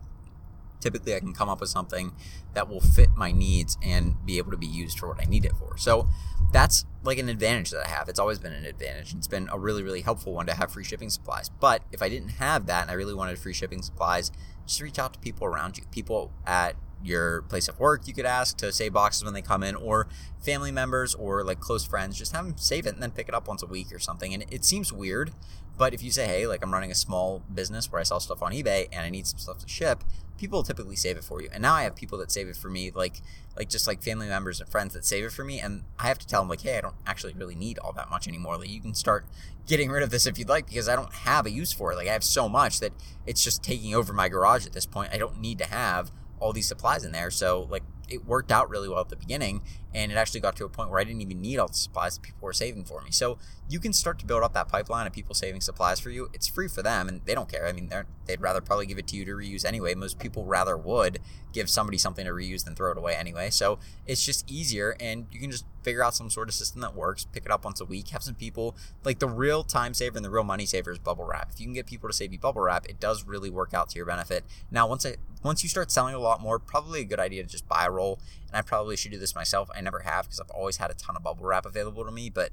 Typically, 0.80 1.14
I 1.14 1.20
can 1.20 1.32
come 1.32 1.48
up 1.48 1.60
with 1.60 1.70
something 1.70 2.12
that 2.54 2.68
will 2.68 2.80
fit 2.80 3.10
my 3.16 3.32
needs 3.32 3.76
and 3.82 4.14
be 4.24 4.38
able 4.38 4.52
to 4.52 4.56
be 4.56 4.66
used 4.66 4.98
for 4.98 5.08
what 5.08 5.20
I 5.20 5.28
need 5.28 5.44
it 5.44 5.52
for. 5.58 5.76
So 5.76 6.08
that's 6.52 6.86
like 7.02 7.18
an 7.18 7.28
advantage 7.28 7.70
that 7.70 7.84
I 7.84 7.88
have. 7.88 8.08
It's 8.08 8.18
always 8.18 8.38
been 8.38 8.52
an 8.52 8.64
advantage. 8.64 9.12
It's 9.14 9.26
been 9.26 9.48
a 9.52 9.58
really, 9.58 9.82
really 9.82 10.02
helpful 10.02 10.32
one 10.32 10.46
to 10.46 10.54
have 10.54 10.72
free 10.72 10.84
shipping 10.84 11.10
supplies. 11.10 11.48
But 11.48 11.82
if 11.92 12.00
I 12.00 12.08
didn't 12.08 12.30
have 12.30 12.66
that 12.66 12.82
and 12.82 12.90
I 12.90 12.94
really 12.94 13.14
wanted 13.14 13.38
free 13.38 13.52
shipping 13.52 13.82
supplies, 13.82 14.30
just 14.66 14.80
reach 14.80 14.98
out 14.98 15.12
to 15.14 15.18
people 15.18 15.46
around 15.46 15.78
you. 15.78 15.84
People 15.90 16.32
at 16.46 16.76
your 17.02 17.42
place 17.42 17.68
of 17.68 17.78
work 17.78 18.06
you 18.06 18.14
could 18.14 18.26
ask 18.26 18.56
to 18.56 18.72
save 18.72 18.92
boxes 18.92 19.24
when 19.24 19.34
they 19.34 19.42
come 19.42 19.62
in 19.62 19.74
or 19.74 20.08
family 20.40 20.72
members 20.72 21.14
or 21.14 21.44
like 21.44 21.60
close 21.60 21.84
friends 21.84 22.18
just 22.18 22.32
have 22.32 22.44
them 22.44 22.56
save 22.56 22.86
it 22.86 22.94
and 22.94 23.02
then 23.02 23.10
pick 23.10 23.28
it 23.28 23.34
up 23.34 23.46
once 23.46 23.62
a 23.62 23.66
week 23.66 23.92
or 23.92 23.98
something. 23.98 24.34
And 24.34 24.44
it 24.50 24.64
seems 24.64 24.92
weird 24.92 25.32
but 25.76 25.94
if 25.94 26.02
you 26.02 26.10
say 26.10 26.26
hey 26.26 26.44
like 26.44 26.60
i'm 26.60 26.72
running 26.72 26.90
a 26.90 26.94
small 26.94 27.40
business 27.54 27.92
where 27.92 28.00
i 28.00 28.02
sell 28.02 28.18
stuff 28.18 28.42
on 28.42 28.50
ebay 28.50 28.88
and 28.90 29.06
i 29.06 29.10
need 29.10 29.28
some 29.28 29.38
stuff 29.38 29.58
to 29.58 29.68
ship 29.68 30.02
people 30.38 30.62
typically 30.62 30.96
save 30.96 31.16
it 31.16 31.24
for 31.24 31.42
you. 31.42 31.48
And 31.52 31.60
now 31.60 31.74
i 31.74 31.82
have 31.82 31.94
people 31.94 32.16
that 32.18 32.30
save 32.30 32.48
it 32.48 32.56
for 32.56 32.70
me 32.70 32.90
like 32.94 33.20
like 33.56 33.68
just 33.68 33.86
like 33.86 34.02
family 34.02 34.28
members 34.28 34.60
and 34.60 34.68
friends 34.70 34.94
that 34.94 35.04
save 35.04 35.24
it 35.24 35.32
for 35.32 35.44
me 35.44 35.58
and 35.60 35.82
i 35.98 36.06
have 36.06 36.18
to 36.18 36.26
tell 36.26 36.40
them 36.40 36.48
like 36.48 36.62
hey 36.62 36.78
i 36.78 36.80
don't 36.80 36.94
actually 37.06 37.34
really 37.34 37.56
need 37.56 37.78
all 37.78 37.92
that 37.92 38.08
much 38.08 38.26
anymore. 38.28 38.56
Like 38.56 38.70
you 38.70 38.80
can 38.80 38.94
start 38.94 39.26
getting 39.66 39.90
rid 39.90 40.02
of 40.02 40.10
this 40.10 40.26
if 40.26 40.38
you'd 40.38 40.48
like 40.48 40.66
because 40.66 40.88
i 40.88 40.96
don't 40.96 41.12
have 41.12 41.44
a 41.44 41.50
use 41.50 41.72
for 41.72 41.92
it. 41.92 41.96
Like 41.96 42.08
i 42.08 42.12
have 42.12 42.24
so 42.24 42.48
much 42.48 42.80
that 42.80 42.92
it's 43.26 43.44
just 43.44 43.62
taking 43.62 43.94
over 43.94 44.12
my 44.12 44.28
garage 44.28 44.64
at 44.64 44.72
this 44.72 44.86
point. 44.86 45.10
I 45.12 45.18
don't 45.18 45.40
need 45.40 45.58
to 45.58 45.66
have 45.66 46.10
all 46.40 46.52
these 46.52 46.68
supplies 46.68 47.04
in 47.04 47.12
there. 47.12 47.30
So 47.30 47.66
like 47.70 47.82
it 48.08 48.24
worked 48.26 48.50
out 48.50 48.70
really 48.70 48.88
well 48.88 49.00
at 49.00 49.08
the 49.08 49.16
beginning 49.16 49.62
and 49.94 50.10
it 50.10 50.16
actually 50.16 50.40
got 50.40 50.56
to 50.56 50.64
a 50.64 50.68
point 50.68 50.90
where 50.90 50.98
I 51.00 51.04
didn't 51.04 51.20
even 51.20 51.40
need 51.40 51.58
all 51.58 51.68
the 51.68 51.74
supplies 51.74 52.14
that 52.14 52.22
people 52.22 52.46
were 52.46 52.52
saving 52.52 52.84
for 52.84 53.02
me. 53.02 53.10
So 53.10 53.38
you 53.68 53.80
can 53.80 53.92
start 53.92 54.18
to 54.20 54.26
build 54.26 54.42
up 54.42 54.54
that 54.54 54.68
pipeline 54.68 55.06
of 55.06 55.12
people 55.12 55.34
saving 55.34 55.60
supplies 55.60 56.00
for 56.00 56.10
you. 56.10 56.30
It's 56.32 56.46
free 56.46 56.68
for 56.68 56.82
them 56.82 57.08
and 57.08 57.20
they 57.26 57.34
don't 57.34 57.50
care. 57.50 57.66
I 57.66 57.72
mean, 57.72 57.90
they'd 58.26 58.40
rather 58.40 58.60
probably 58.60 58.86
give 58.86 58.98
it 58.98 59.06
to 59.08 59.16
you 59.16 59.24
to 59.26 59.32
reuse 59.32 59.64
anyway. 59.64 59.94
Most 59.94 60.18
people 60.18 60.44
rather 60.44 60.76
would 60.76 61.18
give 61.52 61.68
somebody 61.68 61.98
something 61.98 62.24
to 62.24 62.32
reuse 62.32 62.64
than 62.64 62.74
throw 62.74 62.92
it 62.92 62.98
away 62.98 63.14
anyway. 63.14 63.50
So 63.50 63.78
it's 64.06 64.24
just 64.24 64.50
easier 64.50 64.96
and 65.00 65.26
you 65.30 65.40
can 65.40 65.50
just 65.50 65.64
figure 65.88 66.04
out 66.04 66.14
some 66.14 66.28
sort 66.28 66.48
of 66.48 66.54
system 66.54 66.82
that 66.82 66.94
works, 66.94 67.24
pick 67.32 67.46
it 67.46 67.50
up 67.50 67.64
once 67.64 67.80
a 67.80 67.84
week, 67.86 68.08
have 68.08 68.22
some 68.22 68.34
people 68.34 68.76
like 69.04 69.20
the 69.20 69.28
real 69.28 69.64
time 69.64 69.94
saver 69.94 70.18
and 70.18 70.24
the 70.24 70.28
real 70.28 70.44
money 70.44 70.66
saver 70.66 70.90
is 70.90 70.98
bubble 70.98 71.24
wrap. 71.24 71.48
If 71.50 71.58
you 71.60 71.64
can 71.64 71.72
get 71.72 71.86
people 71.86 72.10
to 72.10 72.12
save 72.12 72.30
you 72.30 72.38
bubble 72.38 72.60
wrap, 72.60 72.84
it 72.86 73.00
does 73.00 73.24
really 73.24 73.48
work 73.48 73.72
out 73.72 73.88
to 73.90 73.96
your 73.96 74.04
benefit. 74.04 74.44
Now, 74.70 74.86
once 74.86 75.06
I 75.06 75.16
once 75.42 75.62
you 75.62 75.68
start 75.70 75.90
selling 75.90 76.14
a 76.14 76.18
lot 76.18 76.42
more, 76.42 76.58
probably 76.58 77.00
a 77.00 77.04
good 77.04 77.18
idea 77.18 77.42
to 77.42 77.48
just 77.48 77.66
buy 77.66 77.86
a 77.86 77.90
roll. 77.90 78.18
And 78.48 78.56
I 78.56 78.60
probably 78.60 78.96
should 78.96 79.12
do 79.12 79.18
this 79.18 79.34
myself. 79.34 79.70
I 79.74 79.80
never 79.80 80.00
have 80.00 80.26
because 80.26 80.40
I've 80.40 80.50
always 80.50 80.76
had 80.76 80.90
a 80.90 80.94
ton 80.94 81.16
of 81.16 81.22
bubble 81.22 81.46
wrap 81.46 81.64
available 81.64 82.04
to 82.04 82.10
me. 82.10 82.28
But 82.28 82.50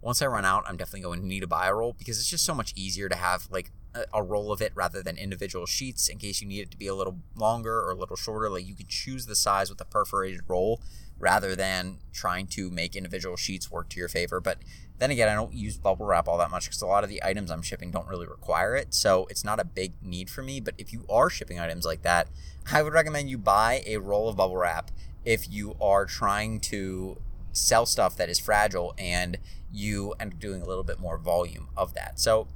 once 0.00 0.20
I 0.20 0.26
run 0.26 0.44
out, 0.44 0.64
I'm 0.66 0.76
definitely 0.76 1.02
going 1.02 1.20
to 1.20 1.26
need 1.26 1.40
to 1.40 1.46
buy 1.46 1.68
a 1.68 1.74
roll 1.74 1.92
because 1.96 2.18
it's 2.18 2.28
just 2.28 2.44
so 2.44 2.54
much 2.54 2.72
easier 2.74 3.08
to 3.08 3.14
have 3.14 3.46
like 3.48 3.70
a, 3.94 4.06
a 4.12 4.22
roll 4.22 4.50
of 4.50 4.60
it 4.60 4.72
rather 4.74 5.04
than 5.04 5.16
individual 5.16 5.66
sheets 5.66 6.08
in 6.08 6.18
case 6.18 6.42
you 6.42 6.48
need 6.48 6.62
it 6.62 6.70
to 6.72 6.76
be 6.76 6.88
a 6.88 6.94
little 6.94 7.20
longer 7.36 7.80
or 7.80 7.92
a 7.92 7.96
little 7.96 8.16
shorter. 8.16 8.50
Like 8.50 8.66
you 8.66 8.74
can 8.74 8.86
choose 8.88 9.26
the 9.26 9.36
size 9.36 9.70
with 9.70 9.80
a 9.80 9.84
perforated 9.84 10.40
roll 10.48 10.80
rather 11.22 11.54
than 11.54 11.98
trying 12.12 12.48
to 12.48 12.68
make 12.68 12.96
individual 12.96 13.36
sheets 13.36 13.70
work 13.70 13.88
to 13.88 13.98
your 14.00 14.08
favor. 14.08 14.40
But 14.40 14.58
then 14.98 15.12
again, 15.12 15.28
I 15.28 15.34
don't 15.34 15.54
use 15.54 15.78
bubble 15.78 16.04
wrap 16.04 16.26
all 16.26 16.36
that 16.38 16.50
much 16.50 16.64
because 16.64 16.82
a 16.82 16.86
lot 16.86 17.04
of 17.04 17.10
the 17.10 17.22
items 17.22 17.48
I'm 17.48 17.62
shipping 17.62 17.92
don't 17.92 18.08
really 18.08 18.26
require 18.26 18.74
it. 18.74 18.92
So 18.92 19.26
it's 19.30 19.44
not 19.44 19.60
a 19.60 19.64
big 19.64 19.92
need 20.02 20.28
for 20.28 20.42
me. 20.42 20.58
But 20.58 20.74
if 20.78 20.92
you 20.92 21.06
are 21.08 21.30
shipping 21.30 21.60
items 21.60 21.86
like 21.86 22.02
that, 22.02 22.26
I 22.72 22.82
would 22.82 22.92
recommend 22.92 23.30
you 23.30 23.38
buy 23.38 23.84
a 23.86 23.98
roll 23.98 24.28
of 24.28 24.36
bubble 24.36 24.56
wrap 24.56 24.90
if 25.24 25.48
you 25.48 25.76
are 25.80 26.06
trying 26.06 26.58
to 26.58 27.18
sell 27.52 27.86
stuff 27.86 28.16
that 28.16 28.28
is 28.28 28.40
fragile 28.40 28.92
and 28.98 29.38
you 29.72 30.14
end 30.18 30.32
up 30.32 30.40
doing 30.40 30.60
a 30.60 30.66
little 30.66 30.82
bit 30.82 30.98
more 30.98 31.18
volume 31.18 31.68
of 31.76 31.94
that. 31.94 32.18
So 32.18 32.48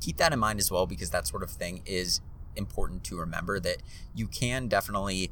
keep 0.00 0.16
that 0.16 0.32
in 0.32 0.40
mind 0.40 0.58
as 0.58 0.72
well 0.72 0.86
because 0.86 1.10
that 1.10 1.28
sort 1.28 1.44
of 1.44 1.50
thing 1.50 1.82
is 1.86 2.20
important 2.56 3.04
to 3.04 3.16
remember 3.16 3.60
that 3.60 3.76
you 4.12 4.26
can 4.26 4.66
definitely 4.66 5.30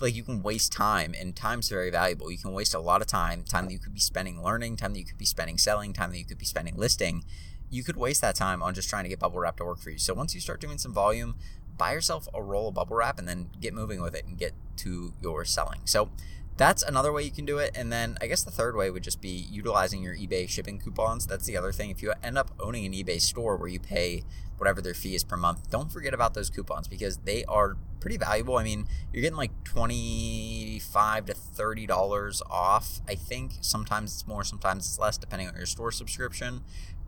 like 0.00 0.14
you 0.14 0.22
can 0.22 0.42
waste 0.42 0.72
time 0.72 1.14
and 1.18 1.34
time's 1.34 1.68
very 1.68 1.90
valuable. 1.90 2.30
You 2.30 2.38
can 2.38 2.52
waste 2.52 2.74
a 2.74 2.80
lot 2.80 3.00
of 3.00 3.06
time 3.06 3.44
time 3.44 3.66
that 3.66 3.72
you 3.72 3.78
could 3.78 3.94
be 3.94 4.00
spending 4.00 4.42
learning 4.42 4.76
time 4.76 4.92
that 4.92 4.98
you 4.98 5.04
could 5.04 5.18
be 5.18 5.24
spending 5.24 5.58
selling 5.58 5.92
time 5.92 6.10
that 6.10 6.18
you 6.18 6.24
could 6.24 6.38
be 6.38 6.44
spending 6.44 6.76
listing. 6.76 7.24
You 7.70 7.82
could 7.82 7.96
waste 7.96 8.20
that 8.20 8.36
time 8.36 8.62
on 8.62 8.74
just 8.74 8.88
trying 8.88 9.04
to 9.04 9.08
get 9.08 9.18
bubble 9.18 9.40
wrap 9.40 9.56
to 9.56 9.64
work 9.64 9.80
for 9.80 9.90
you. 9.90 9.98
So 9.98 10.14
once 10.14 10.34
you 10.34 10.40
start 10.40 10.60
doing 10.60 10.78
some 10.78 10.92
volume 10.92 11.34
buy 11.76 11.92
yourself 11.92 12.28
a 12.34 12.42
roll 12.42 12.68
of 12.68 12.74
bubble 12.74 12.96
wrap 12.96 13.18
and 13.18 13.28
then 13.28 13.48
get 13.60 13.74
moving 13.74 14.00
with 14.00 14.14
it 14.14 14.24
and 14.26 14.38
get 14.38 14.52
to 14.76 15.12
your 15.20 15.44
selling. 15.44 15.80
So 15.84 16.10
that's 16.56 16.82
another 16.82 17.12
way 17.12 17.22
you 17.22 17.30
can 17.30 17.44
do 17.44 17.58
it. 17.58 17.72
And 17.74 17.92
then 17.92 18.16
I 18.20 18.26
guess 18.26 18.42
the 18.42 18.50
third 18.50 18.76
way 18.76 18.90
would 18.90 19.02
just 19.02 19.20
be 19.20 19.28
utilizing 19.50 20.02
your 20.02 20.14
eBay 20.14 20.48
shipping 20.48 20.78
coupons. 20.78 21.26
That's 21.26 21.46
the 21.46 21.56
other 21.56 21.72
thing. 21.72 21.90
If 21.90 22.02
you 22.02 22.12
end 22.22 22.38
up 22.38 22.50
owning 22.60 22.86
an 22.86 22.92
eBay 22.92 23.20
store 23.20 23.56
where 23.56 23.68
you 23.68 23.80
pay 23.80 24.22
whatever 24.56 24.80
their 24.80 24.94
fee 24.94 25.16
is 25.16 25.24
per 25.24 25.36
month, 25.36 25.68
don't 25.70 25.90
forget 25.90 26.14
about 26.14 26.34
those 26.34 26.50
coupons 26.50 26.86
because 26.86 27.18
they 27.18 27.44
are 27.46 27.76
pretty 27.98 28.16
valuable. 28.16 28.56
I 28.56 28.64
mean, 28.64 28.86
you're 29.12 29.22
getting 29.22 29.36
like 29.36 29.64
25 29.64 31.26
to 31.26 31.34
$30 31.34 32.42
off. 32.50 33.00
I 33.08 33.14
think 33.14 33.54
sometimes 33.60 34.12
it's 34.12 34.26
more, 34.26 34.44
sometimes 34.44 34.84
it's 34.84 34.98
less, 34.98 35.18
depending 35.18 35.48
on 35.48 35.56
your 35.56 35.66
store 35.66 35.90
subscription. 35.90 36.60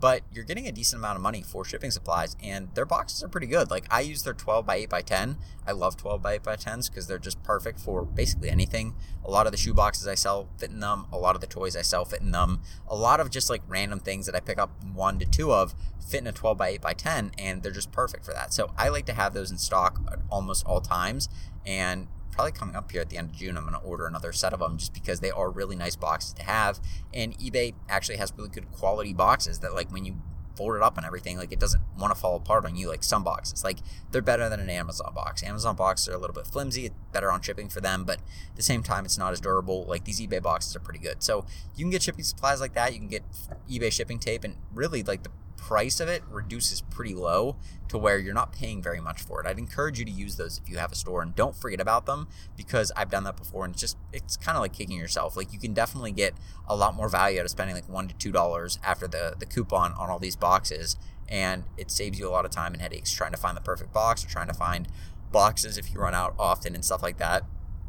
But 0.06 0.22
you're 0.32 0.44
getting 0.44 0.68
a 0.68 0.70
decent 0.70 1.00
amount 1.00 1.16
of 1.16 1.22
money 1.22 1.42
for 1.42 1.64
shipping 1.64 1.90
supplies, 1.90 2.36
and 2.40 2.72
their 2.76 2.84
boxes 2.84 3.25
are 3.25 3.28
pretty 3.28 3.48
good. 3.48 3.72
Like 3.72 3.86
I 3.90 4.02
use 4.02 4.22
their 4.22 4.34
12 4.34 4.64
by 4.64 4.76
8 4.76 4.88
by 4.88 5.02
10. 5.02 5.36
I 5.66 5.72
love 5.72 5.96
12 5.96 6.22
by 6.22 6.34
8 6.34 6.44
by 6.44 6.54
10s 6.54 6.88
because 6.88 7.08
they're 7.08 7.18
just 7.18 7.42
perfect 7.42 7.80
for 7.80 8.04
basically 8.04 8.48
anything. 8.48 8.94
A 9.25 9.30
lot 9.32 9.46
of 9.46 9.52
the 9.52 9.58
shoe 9.58 9.75
boxes 9.75 10.06
I 10.06 10.14
sell 10.14 10.48
fit 10.58 10.70
in 10.70 10.78
them. 10.78 11.06
A 11.12 11.18
lot 11.18 11.34
of 11.34 11.40
the 11.40 11.48
toys 11.48 11.75
I 11.75 11.82
sell 11.82 12.04
fit 12.04 12.20
in 12.20 12.30
them. 12.30 12.60
A 12.86 12.94
lot 12.94 13.18
of 13.18 13.30
just 13.30 13.50
like 13.50 13.62
random 13.66 13.98
things 13.98 14.26
that 14.26 14.36
I 14.36 14.38
pick 14.38 14.58
up 14.58 14.70
one 14.84 15.18
to 15.18 15.26
two 15.26 15.52
of 15.52 15.75
fit 16.08 16.20
in 16.20 16.28
a 16.28 16.32
12 16.32 16.56
by 16.56 16.68
8 16.68 16.80
by 16.80 16.92
10, 16.92 17.32
and 17.36 17.64
they're 17.64 17.72
just 17.72 17.90
perfect 17.90 18.25
for 18.25 18.32
that. 18.32 18.54
So 18.54 18.70
I 18.78 18.90
like 18.90 19.06
to 19.06 19.12
have 19.12 19.34
those 19.34 19.50
in 19.50 19.58
stock 19.58 20.00
at 20.12 20.20
almost 20.30 20.64
all 20.66 20.80
times, 20.80 21.28
and 21.66 22.06
probably 22.37 22.52
coming 22.52 22.76
up 22.76 22.93
here 22.93 23.00
at 23.00 23.09
the 23.09 23.16
end 23.16 23.31
of 23.31 23.37
June, 23.37 23.57
I'm 23.57 23.64
going 23.64 23.75
to 23.75 23.81
order 23.81 24.07
another 24.07 24.31
set 24.31 24.52
of 24.52 24.61
them 24.61 24.76
just 24.76 24.93
because 24.93 25.21
they 25.21 25.31
are 25.31 25.50
really 25.50 25.75
nice 25.75 25.97
boxes 25.97 26.35
to 26.35 26.43
have. 26.43 26.78
And 27.12 27.37
eBay 27.38 27.75
actually 27.88 28.19
has 28.19 28.33
really 28.37 28.50
good 28.50 28.71
quality 28.73 29.14
boxes 29.14 29.61
that, 29.61 29.75
like, 29.75 29.90
when 29.90 30.05
you 30.05 30.21
fold 30.55 30.76
it 30.76 30.83
up 30.83 30.99
and 30.99 31.07
everything, 31.07 31.38
like, 31.38 31.50
it 31.50 31.59
doesn't 31.59 31.83
want 31.99 32.14
to 32.14 32.21
fall 32.21 32.37
apart 32.37 32.66
on 32.66 32.76
you 32.76 32.88
like 32.88 33.02
some 33.02 33.25
boxes. 33.25 33.64
Like, 33.64 33.78
they're 34.11 34.21
better 34.21 34.50
than 34.50 34.61
an 34.61 34.69
Amazon 34.69 35.14
box. 35.14 35.43
Amazon 35.43 35.76
boxes 35.76 36.09
are 36.09 36.14
a 36.14 36.19
little 36.19 36.35
bit 36.35 36.47
flimsy, 36.47 36.87
it's 36.87 36.95
better 37.11 37.33
on 37.33 37.40
shipping 37.40 37.71
for 37.71 37.81
them, 37.81 38.05
but 38.05 38.19
at 38.19 38.57
the 38.57 38.62
same 38.62 38.83
time, 38.83 39.07
it's 39.07 39.16
not 39.16 39.33
as 39.33 39.40
durable. 39.40 39.87
Like, 39.87 40.05
these 40.05 40.21
eBay 40.21 40.43
boxes 40.43 40.76
are 40.76 40.81
pretty 40.81 41.00
good. 41.00 41.23
So, 41.23 41.47
you 41.75 41.85
can 41.85 41.90
get 41.90 42.02
shipping 42.02 42.25
supplies 42.25 42.61
like 42.61 42.75
that. 42.75 42.93
You 42.93 42.99
can 42.99 43.09
get 43.09 43.25
eBay 43.71 43.90
shipping 43.90 44.19
tape, 44.19 44.45
and 44.45 44.57
really, 44.75 45.02
like, 45.02 45.23
the 45.23 45.31
price 45.66 45.99
of 45.99 46.06
it 46.08 46.23
reduces 46.30 46.80
pretty 46.80 47.12
low 47.12 47.56
to 47.88 47.99
where 47.99 48.20
you're 48.20 48.32
not 48.32 48.52
paying 48.52 48.80
very 48.80 49.00
much 49.00 49.20
for 49.20 49.40
it. 49.40 49.49
I'd 49.49 49.58
encourage 49.58 49.99
you 49.99 50.04
to 50.04 50.11
use 50.12 50.37
those 50.37 50.61
if 50.62 50.70
you 50.70 50.76
have 50.78 50.92
a 50.92 50.94
store 50.94 51.23
and 51.23 51.35
don't 51.35 51.56
forget 51.56 51.80
about 51.80 52.06
them 52.06 52.28
because 52.56 52.92
I've 52.96 53.11
done 53.11 53.25
that 53.25 53.37
before 53.37 53.64
and 53.64 53.75
it's 53.75 53.80
just 53.80 53.96
it's 54.12 54.37
kind 54.37 54.56
of 54.56 54.62
like 54.62 54.73
kicking 54.73 54.96
yourself. 54.96 55.37
Like 55.37 55.52
you 55.52 55.58
can 55.58 55.75
definitely 55.75 56.12
get 56.12 56.35
a 56.68 56.76
lot 56.76 56.94
more 56.94 57.08
value 57.08 57.40
out 57.40 57.46
of 57.46 57.50
spending 57.50 57.75
like 57.75 57.88
1 57.88 58.06
to 58.06 58.14
2 58.14 58.30
dollars 58.30 58.78
after 58.85 59.08
the 59.08 59.35
the 59.37 59.44
coupon 59.44 59.92
on 59.94 60.08
all 60.08 60.20
these 60.20 60.37
boxes 60.37 60.96
and 61.28 61.64
it 61.76 61.90
saves 61.90 62.16
you 62.16 62.28
a 62.28 62.30
lot 62.30 62.44
of 62.44 62.52
time 62.52 62.73
and 62.73 62.80
headaches 62.80 63.11
trying 63.11 63.32
to 63.32 63.37
find 63.37 63.56
the 63.56 63.61
perfect 63.61 63.92
box 63.92 64.25
or 64.25 64.28
trying 64.28 64.46
to 64.46 64.54
find 64.54 64.87
boxes 65.32 65.76
if 65.76 65.92
you 65.92 65.99
run 65.99 66.14
out 66.14 66.32
often 66.38 66.76
and 66.76 66.85
stuff 66.85 67.02
like 67.02 67.18
that 67.18 67.42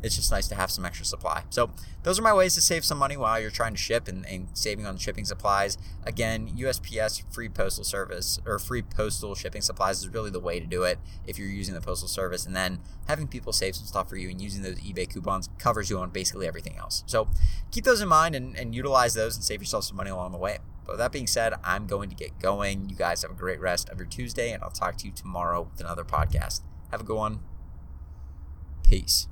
it's 0.03 0.15
just 0.15 0.31
nice 0.31 0.47
to 0.47 0.55
have 0.55 0.69
some 0.69 0.85
extra 0.85 1.05
supply. 1.05 1.43
So 1.49 1.71
those 2.03 2.19
are 2.19 2.21
my 2.21 2.33
ways 2.33 2.53
to 2.55 2.61
save 2.61 2.85
some 2.85 2.97
money 2.97 3.17
while 3.17 3.39
you're 3.39 3.49
trying 3.49 3.73
to 3.73 3.79
ship 3.79 4.07
and, 4.07 4.25
and, 4.25 4.47
saving 4.53 4.85
on 4.85 4.97
shipping 4.97 5.25
supplies. 5.25 5.77
Again, 6.05 6.49
USPS 6.55 7.23
free 7.33 7.49
postal 7.49 7.83
service 7.83 8.39
or 8.45 8.59
free 8.59 8.81
postal 8.83 9.33
shipping 9.35 9.61
supplies 9.61 9.99
is 9.99 10.09
really 10.09 10.29
the 10.29 10.39
way 10.39 10.59
to 10.59 10.67
do 10.67 10.83
it 10.83 10.99
if 11.25 11.39
you're 11.39 11.47
using 11.47 11.73
the 11.73 11.81
postal 11.81 12.07
service. 12.07 12.45
And 12.45 12.55
then 12.55 12.79
having 13.07 13.27
people 13.27 13.51
save 13.53 13.75
some 13.75 13.87
stuff 13.87 14.09
for 14.09 14.17
you 14.17 14.29
and 14.29 14.39
using 14.39 14.61
those 14.61 14.79
eBay 14.79 15.11
coupons 15.11 15.49
covers 15.57 15.89
you 15.89 15.97
on 15.97 16.11
basically 16.11 16.47
everything 16.47 16.77
else. 16.77 17.03
So 17.07 17.27
keep 17.71 17.83
those 17.83 18.01
in 18.01 18.07
mind 18.07 18.35
and, 18.35 18.55
and 18.55 18.75
utilize 18.75 19.15
those 19.15 19.35
and 19.35 19.43
save 19.43 19.61
yourself 19.61 19.85
some 19.85 19.97
money 19.97 20.11
along 20.11 20.31
the 20.31 20.37
way. 20.37 20.59
But 20.85 20.93
with 20.93 20.99
that 20.99 21.11
being 21.11 21.27
said, 21.27 21.53
I'm 21.63 21.85
going 21.85 22.09
to 22.09 22.15
get 22.15 22.39
going. 22.39 22.87
You 22.87 22.95
guys 22.95 23.23
have 23.23 23.31
a 23.31 23.35
great 23.35 23.59
rest 23.59 23.89
of 23.89 23.97
your 23.97 24.07
Tuesday, 24.07 24.53
and 24.53 24.63
I'll 24.63 24.71
talk 24.71 24.95
to 24.97 25.05
you 25.05 25.11
tomorrow 25.11 25.67
with 25.69 25.81
another 25.81 26.05
podcast. 26.05 26.61
Have 26.91 27.01
a 27.01 27.03
good 27.03 27.17
one. 27.17 27.39
Peace. 28.83 29.27